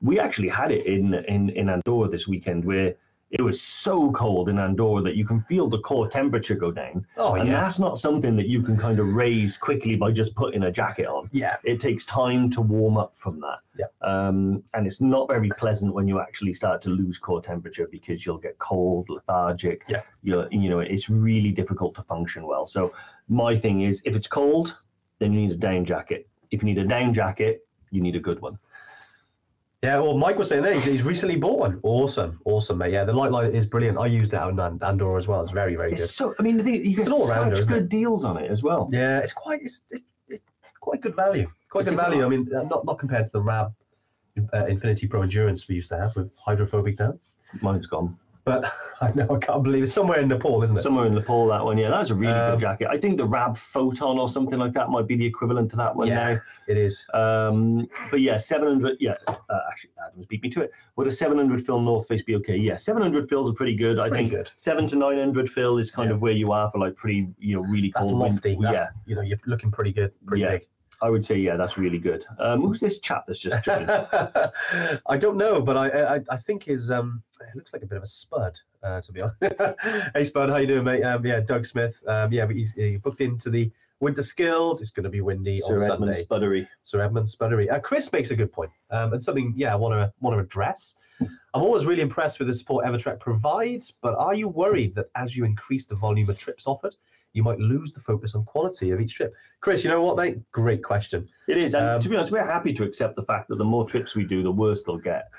[0.01, 1.05] we actually had it in
[1.35, 2.89] in in Andorra this weekend where
[3.31, 7.05] it was so cold in Andorra that you can feel the core temperature go down.
[7.15, 10.33] Oh and yeah, that's not something that you can kind of raise quickly by just
[10.35, 11.29] putting a jacket on.
[11.31, 13.59] yeah, It takes time to warm up from that.
[13.77, 13.85] Yeah.
[14.01, 18.25] Um, and it's not very pleasant when you actually start to lose core temperature because
[18.25, 19.83] you'll get cold, lethargic.
[19.87, 20.01] Yeah.
[20.23, 22.65] You're, you know, it's really difficult to function well.
[22.65, 22.93] So
[23.27, 24.75] my thing is, if it's cold,
[25.19, 26.27] then you need a down jacket.
[26.49, 28.57] If you need a down jacket, you need a good one.
[29.83, 29.99] Yeah.
[29.99, 31.79] Well, Mike was saying that he's, he's recently bought one.
[31.83, 32.93] Awesome, awesome, mate.
[32.93, 33.97] Yeah, the light light is brilliant.
[33.97, 35.41] I used it out in Andorra as well.
[35.41, 36.09] It's very, very good.
[36.09, 36.35] So.
[36.39, 38.61] I mean, the thing- you It's get an all-rounder, such good deals on it as
[38.63, 38.89] well.
[38.91, 40.43] Yeah, it's quite it's, it's, it's
[40.79, 41.49] quite good value.
[41.69, 42.19] Quite Is good value.
[42.21, 42.25] not?
[42.25, 43.73] I mean, uh, not not compared to the Rab
[44.53, 47.19] uh, Infinity Pro Endurance we used to have with hydrophobic down.
[47.61, 48.17] Mine's gone.
[48.49, 50.81] But I know I can't believe it's somewhere in Nepal, isn't it?
[50.81, 51.77] Somewhere in Nepal, that one.
[51.77, 52.87] Yeah, that's a really Um, good jacket.
[52.89, 55.95] I think the Rab Photon or something like that might be the equivalent to that
[55.95, 56.33] one Yeah.
[56.33, 56.41] now.
[56.67, 57.05] It is.
[57.13, 58.97] Um, but yeah, 700.
[58.99, 59.35] Yeah, uh,
[59.71, 60.71] actually, Adams beat me to it.
[60.95, 62.57] Would a 700 fill North Face be okay?
[62.57, 63.99] Yeah, 700 fills are pretty good.
[63.99, 64.49] I think good.
[64.55, 66.15] seven to 900 fill is kind Yeah.
[66.15, 68.19] of where you are for like pretty, you know, really That's cold.
[68.19, 68.57] lofty.
[68.61, 70.51] That's, Yeah, You know, you're looking pretty good, pretty Yeah.
[70.57, 70.67] big.
[71.01, 72.25] I would say, yeah, that's really good.
[72.39, 73.89] Um, who's this chap that's just joined?
[73.91, 77.97] I don't know, but I, I I think his um it looks like a bit
[77.97, 79.55] of a spud uh, to be honest.
[80.13, 81.03] hey Spud, how you doing, mate?
[81.03, 81.95] Um, yeah, Doug Smith.
[82.07, 84.81] Um, yeah, but he's, he's booked into the Winter Skills.
[84.81, 86.25] It's going to be windy on Sir Edmund Sunday.
[86.25, 86.67] Spuddery.
[86.83, 87.71] Sir Edmund Spuddery.
[87.71, 90.39] Uh, Chris makes a good point, um, and something yeah I want to want to
[90.39, 90.95] address.
[91.21, 95.35] I'm always really impressed with the support Evertrek provides, but are you worried that as
[95.35, 96.95] you increase the volume of trips offered,
[97.33, 99.33] you might lose the focus on quality of each trip?
[99.61, 100.39] Chris, you know what, mate?
[100.51, 101.27] Great question.
[101.47, 103.63] It is, and Um, to be honest, we're happy to accept the fact that the
[103.63, 105.29] more trips we do, the worse they'll get.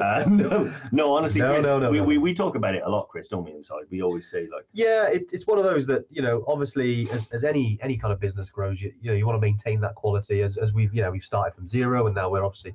[0.00, 2.00] Uh, no, no, honestly, No, Chris, no, no, we.
[2.00, 3.52] We, we talk about it a lot, Chris, don't we?
[3.52, 7.10] Inside, we always say like, Yeah, it, it's one of those that you know, obviously,
[7.10, 9.80] as, as any any kind of business grows, you, you know, you want to maintain
[9.80, 10.42] that quality.
[10.42, 12.74] As, as we've you know we've started from zero, and now we're obviously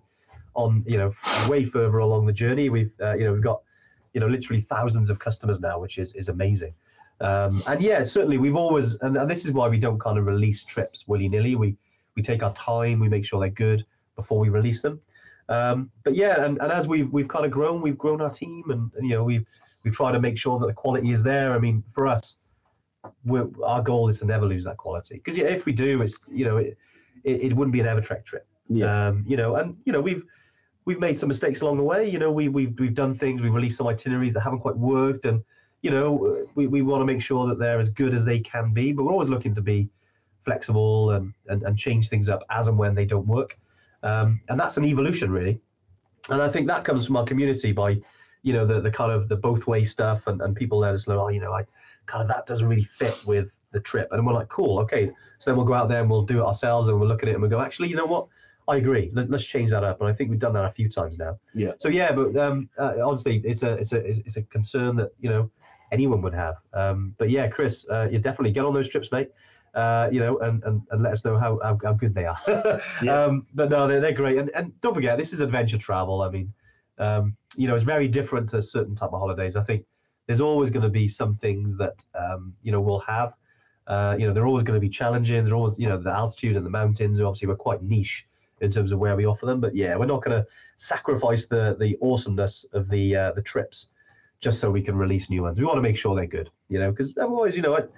[0.53, 1.13] on you know
[1.47, 2.69] way further along the journey.
[2.69, 3.61] We've uh, you know we've got
[4.13, 6.73] you know literally thousands of customers now, which is is amazing.
[7.22, 10.26] Um, and yeah, certainly we've always and, and this is why we don't kind of
[10.26, 11.55] release trips willy nilly.
[11.55, 11.78] We
[12.16, 13.86] we take our time, we make sure they're good
[14.16, 14.99] before we release them.
[15.47, 18.63] Um, but yeah, and, and as we've we've kind of grown, we've grown our team,
[18.70, 19.45] and, and you know we've
[19.84, 21.53] we try to make sure that the quality is there.
[21.53, 22.38] I mean, for us,
[23.24, 26.18] we're, our goal is to never lose that quality because yeah, if we do, it's
[26.30, 26.78] you know it,
[27.24, 28.47] it, it wouldn't be an Evertrek trip.
[28.70, 30.24] yeah, Um, you know, and you know we've
[30.86, 32.09] we've made some mistakes along the way.
[32.09, 35.26] You know, we we've we've done things, we've released some itineraries that haven't quite worked,
[35.26, 35.43] and
[35.86, 38.73] you know we, we want to make sure that they're as good as they can
[38.73, 38.91] be.
[38.91, 39.88] But we're always looking to be
[40.43, 43.59] flexible and and, and change things up as and when they don't work.
[44.01, 45.61] Um, and that's an evolution really.
[46.29, 48.01] And I think that comes from our community by,
[48.41, 51.07] you know, the, the kind of the both way stuff and, and people let us
[51.07, 51.65] know, oh, you know, I
[52.07, 54.07] kind of that doesn't really fit with the trip.
[54.11, 55.11] And we're like, cool, okay.
[55.39, 57.29] So then we'll go out there and we'll do it ourselves and we'll look at
[57.29, 58.27] it and we'll go, actually, you know what?
[58.67, 59.11] I agree.
[59.13, 60.01] Let, let's change that up.
[60.01, 61.38] And I think we've done that a few times now.
[61.53, 61.73] Yeah.
[61.77, 65.29] So yeah, but um, uh, honestly, it's a it's a it's a concern that you
[65.29, 65.51] know
[65.96, 66.56] anyone would have.
[66.74, 69.30] Um, but yeah, Chris, uh, you definitely get on those trips, mate.
[69.74, 72.41] Uh, you know, and, and, and let us know how, how, how good they are.
[73.04, 73.24] Yeah.
[73.24, 74.38] um, but no, they're, they're great.
[74.38, 76.22] And, and don't forget, this is adventure travel.
[76.22, 76.54] I mean,
[76.98, 79.56] um, you know, it's very different to certain type of holidays.
[79.56, 79.86] I think
[80.28, 83.34] there's always going to be some things that, um, you know, we'll have.
[83.88, 85.43] Uh, you know, they're always going to be challenging.
[85.43, 88.26] They're always, you know, the altitude and the mountains, obviously, we're quite niche
[88.62, 89.60] in terms of where we offer them.
[89.60, 93.89] But yeah, we're not going to sacrifice the the awesomeness of the uh, the trips
[94.41, 95.57] just so we can release new ones.
[95.59, 97.91] We want to make sure they're good, you know, because otherwise, you know, what,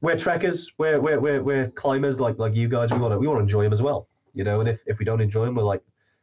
[0.00, 2.90] we're trekkers, we're, we're we're we're climbers like like you guys.
[2.92, 4.60] We want to we want to enjoy them as well, you know.
[4.60, 5.82] And if if we don't enjoy them, we're like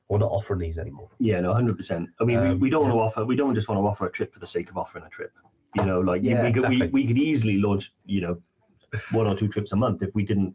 [0.10, 1.10] we're not offering these anymore.
[1.20, 2.10] yeah, no, hundred percent.
[2.20, 2.94] I mean, Um, we, we don't yeah.
[2.94, 3.26] want to offer.
[3.26, 5.32] We don't just want to offer a trip for the sake of offering a trip.
[5.76, 8.38] You know, like Yeah, we, could, we we could easily launch, you know,
[9.12, 10.54] one or two trips a month if we didn't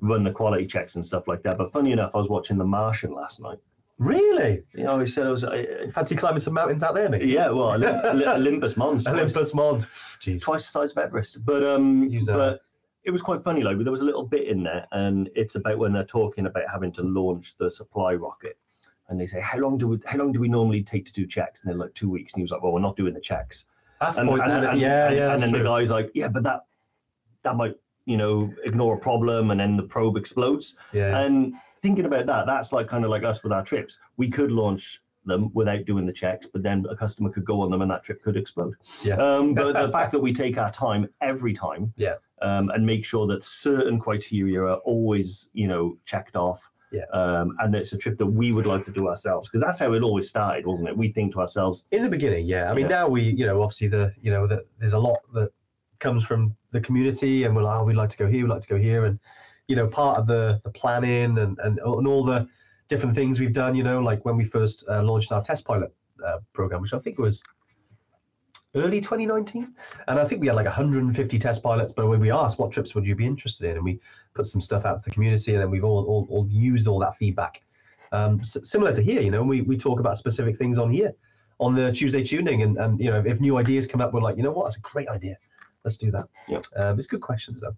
[0.00, 1.58] run the quality checks and stuff like that.
[1.58, 3.58] But funny enough, I was watching The Martian last night.
[3.98, 4.62] Really?
[4.74, 5.64] You know, he said it was, uh,
[5.94, 7.24] Fancy climbing some mountains out there, mate?
[7.24, 9.86] yeah, well, Olymp- Olymp- Olympus Mons, twice- Olympus Mons.
[10.20, 10.42] Jeez.
[10.42, 11.44] twice the size of Everest.
[11.44, 12.26] But um, that.
[12.26, 12.60] but
[13.04, 13.62] it was quite funny.
[13.62, 16.64] Like there was a little bit in there, and it's about when they're talking about
[16.70, 18.58] having to launch the supply rocket,
[19.08, 20.00] and they say, "How long do we?
[20.06, 22.40] How long do we normally take to do checks?" And they're like two weeks, and
[22.40, 23.66] he was like, "Well, we're not doing the checks."
[24.00, 25.32] That's And, and, and- and- yeah, yeah.
[25.34, 25.60] and then true.
[25.62, 26.64] the guy's like, "Yeah, but that
[27.44, 27.74] that might
[28.06, 31.18] you know ignore a problem, and then the probe explodes." yeah.
[31.20, 31.54] And
[31.84, 33.98] thinking about that, that's like kind of like us with our trips.
[34.16, 37.70] We could launch them without doing the checks, but then a customer could go on
[37.70, 38.74] them and that trip could explode.
[39.02, 39.16] Yeah.
[39.16, 42.14] Um, but the fact that we take our time every time, Yeah.
[42.40, 46.60] um, and make sure that certain criteria are always, you know, checked off.
[46.90, 47.04] Yeah.
[47.12, 49.92] Um, and it's a trip that we would like to do ourselves because that's how
[49.92, 50.96] it always started, wasn't it?
[50.96, 52.96] We think to ourselves, in the beginning yeah i mean Yeah.
[52.98, 55.50] now we you know obviously the you know that there's a lot that
[55.98, 58.60] comes from the community and we're like oh we'd like to go here we'd like
[58.62, 59.18] to go here and
[59.68, 62.46] you know part of the the planning and and, and all the
[62.88, 65.92] different things we've done you know like when we first uh, launched our test pilot
[66.24, 67.42] uh, program which i think was
[68.74, 69.74] early 2019
[70.08, 72.94] and i think we had like 150 test pilots but when we asked what trips
[72.94, 73.76] would you be interested in?
[73.76, 74.00] And we
[74.34, 76.98] put some stuff out to the community and then we've all all, all used all
[77.00, 77.62] that feedback.
[78.12, 81.14] Um, s- similar to here you know we, we talk about specific things on here
[81.60, 84.36] on the Tuesday tuning, and, and you know if new ideas come up, we're like,
[84.36, 85.36] you know what, that's a great idea.
[85.84, 86.24] Let's do that.
[86.48, 86.60] Yeah.
[86.76, 87.76] Um, it's good questions though.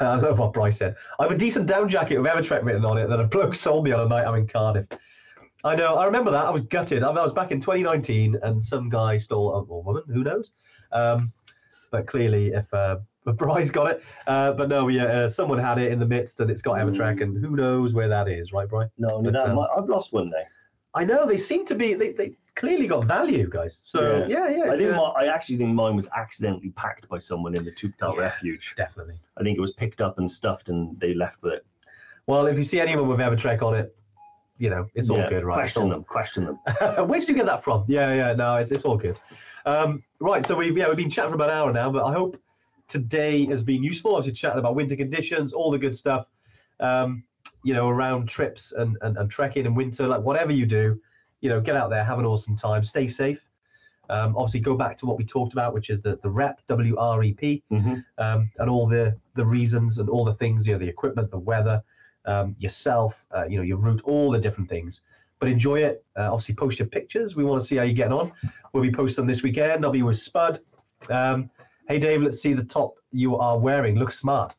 [0.00, 0.96] I love what Bryce said.
[1.18, 3.84] I have a decent down jacket with Evertrek written on it that a bloke sold
[3.84, 4.86] me on a night I'm in Cardiff.
[5.64, 5.96] I know.
[5.96, 6.46] I remember that.
[6.46, 7.02] I was gutted.
[7.02, 10.02] I was back in 2019, and some guy stole a or woman.
[10.08, 10.52] Who knows?
[10.92, 11.32] Um,
[11.90, 15.90] but clearly, if uh, Bryce got it, uh, but no, yeah, uh, someone had it
[15.90, 18.88] in the midst, and it's got Evertrek, and who knows where that is, right, Bryce?
[18.98, 20.44] no, no, But, no, um, I've lost one day.
[20.94, 21.94] I know they seem to be.
[21.94, 23.78] They, they clearly got value, guys.
[23.84, 24.96] So yeah, yeah, I think yeah.
[24.96, 28.22] my, I actually think mine was accidentally packed by someone in the Toubkal Yeah.
[28.22, 28.74] refuge.
[28.76, 29.14] definitely.
[29.36, 31.66] I think it was picked up and stuffed, and they left with it.
[32.26, 33.94] Well, if you see anyone with Evertrek on it,
[34.58, 35.54] you know it's all Yeah, good, right?
[35.54, 36.04] Question all- them.
[36.04, 36.58] Question them.
[37.08, 37.84] Where did you get that from?
[37.86, 39.18] Yeah, yeah, no, it's, it's all good.
[39.64, 42.12] Um, right, so we've yeah we've been chatting for about an hour now, but I
[42.12, 42.36] hope
[42.88, 44.16] today has been useful.
[44.16, 46.26] Obviously, chatting about winter conditions, all the good stuff.
[46.80, 47.22] Um,
[47.64, 51.00] you know, around trips and, and, and trekking in winter, like whatever you do,
[51.40, 53.40] you know, get out there, have an awesome time, stay safe.
[54.10, 56.96] Um, obviously, go back to what we talked about, which is the the rep W
[56.96, 58.04] R E P, Mhm.
[58.16, 61.38] um, and all the the reasons and all the things, you know, the equipment, the
[61.38, 61.82] weather,
[62.24, 65.02] um, yourself, uh, you know, your route, all the different things.
[65.40, 66.04] But enjoy it.
[66.16, 67.36] Uh, obviously, post your pictures.
[67.36, 68.32] We want to see how you're getting on.
[68.72, 69.84] We'll be posting this weekend.
[69.84, 70.60] I'll be with Spud.
[71.10, 71.50] Um,
[71.86, 73.96] hey, Dave, let's see the top you are wearing.
[73.96, 74.56] Looks smart.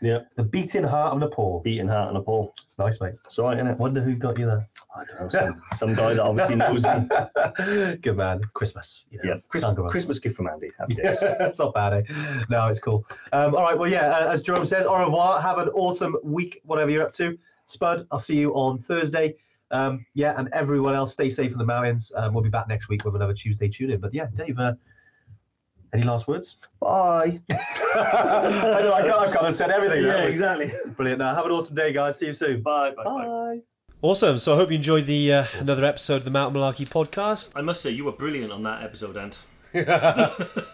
[0.00, 0.20] Yeah.
[0.36, 1.60] The beating heart of Nepal.
[1.60, 2.54] Beating heart a pole.
[2.64, 3.14] It's nice, mate.
[3.26, 3.78] It's all right, isn't it?
[3.78, 4.68] Wonder who got you there.
[4.96, 5.28] I don't know.
[5.28, 7.96] Some, some guy that obviously knows me.
[8.02, 8.40] Good man.
[8.54, 9.04] Christmas.
[9.10, 9.40] You know, Yeah.
[9.48, 9.90] Chris, Can't go wrong.
[9.90, 10.70] Christmas gift from Andy.
[10.78, 11.18] Happy days.
[11.22, 12.42] it's not bad, eh?
[12.48, 13.06] No, it's cool.
[13.32, 15.40] Um, all right, well, yeah, uh, as Jerome says, au revoir.
[15.40, 17.38] Have an awesome week, whatever you're up to.
[17.66, 19.36] Spud, I'll see you on Thursday.
[19.70, 22.10] Um, yeah, and everyone else, stay safe in the mountains.
[22.16, 24.00] Um, we'll be back next week with another Tuesday tune in.
[24.00, 24.72] But yeah, Dave, uh,
[25.92, 26.56] any last words?
[26.80, 27.40] Bye.
[27.50, 27.54] I
[28.80, 30.04] know, I can't, I kind of said everything.
[30.04, 30.72] Yeah, haven't exactly.
[30.96, 31.18] Brilliant.
[31.20, 32.18] Now, have an awesome day, guys.
[32.18, 32.62] See you soon.
[32.62, 32.92] Bye.
[32.92, 33.04] Bye.
[33.04, 33.24] bye.
[33.24, 33.60] Bye.
[34.00, 34.38] Awesome.
[34.38, 37.52] So I hope you enjoyed the uh, another episode of the Mountain Malarkey podcast.
[37.56, 39.38] I must say, you were brilliant on that episode, Ant.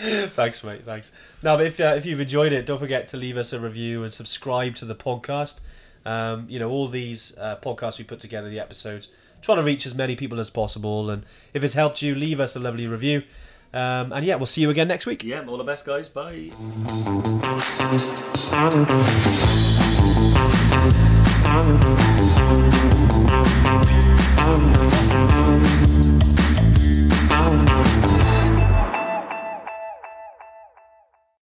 [0.30, 0.84] thanks, mate.
[0.84, 1.12] Thanks.
[1.42, 4.12] Now, if uh, if you've enjoyed it, don't forget to leave us a review and
[4.12, 5.60] subscribe to the podcast.
[6.04, 9.08] Um, you know, all these uh, podcasts we put together, the episodes,
[9.42, 11.10] trying to reach as many people as possible.
[11.10, 11.24] And
[11.54, 13.22] if it's helped you, leave us a lovely review.
[13.72, 15.22] Um, and yeah, we'll see you again next week.
[15.24, 16.08] Yeah, all the best, guys.
[16.08, 16.50] Bye.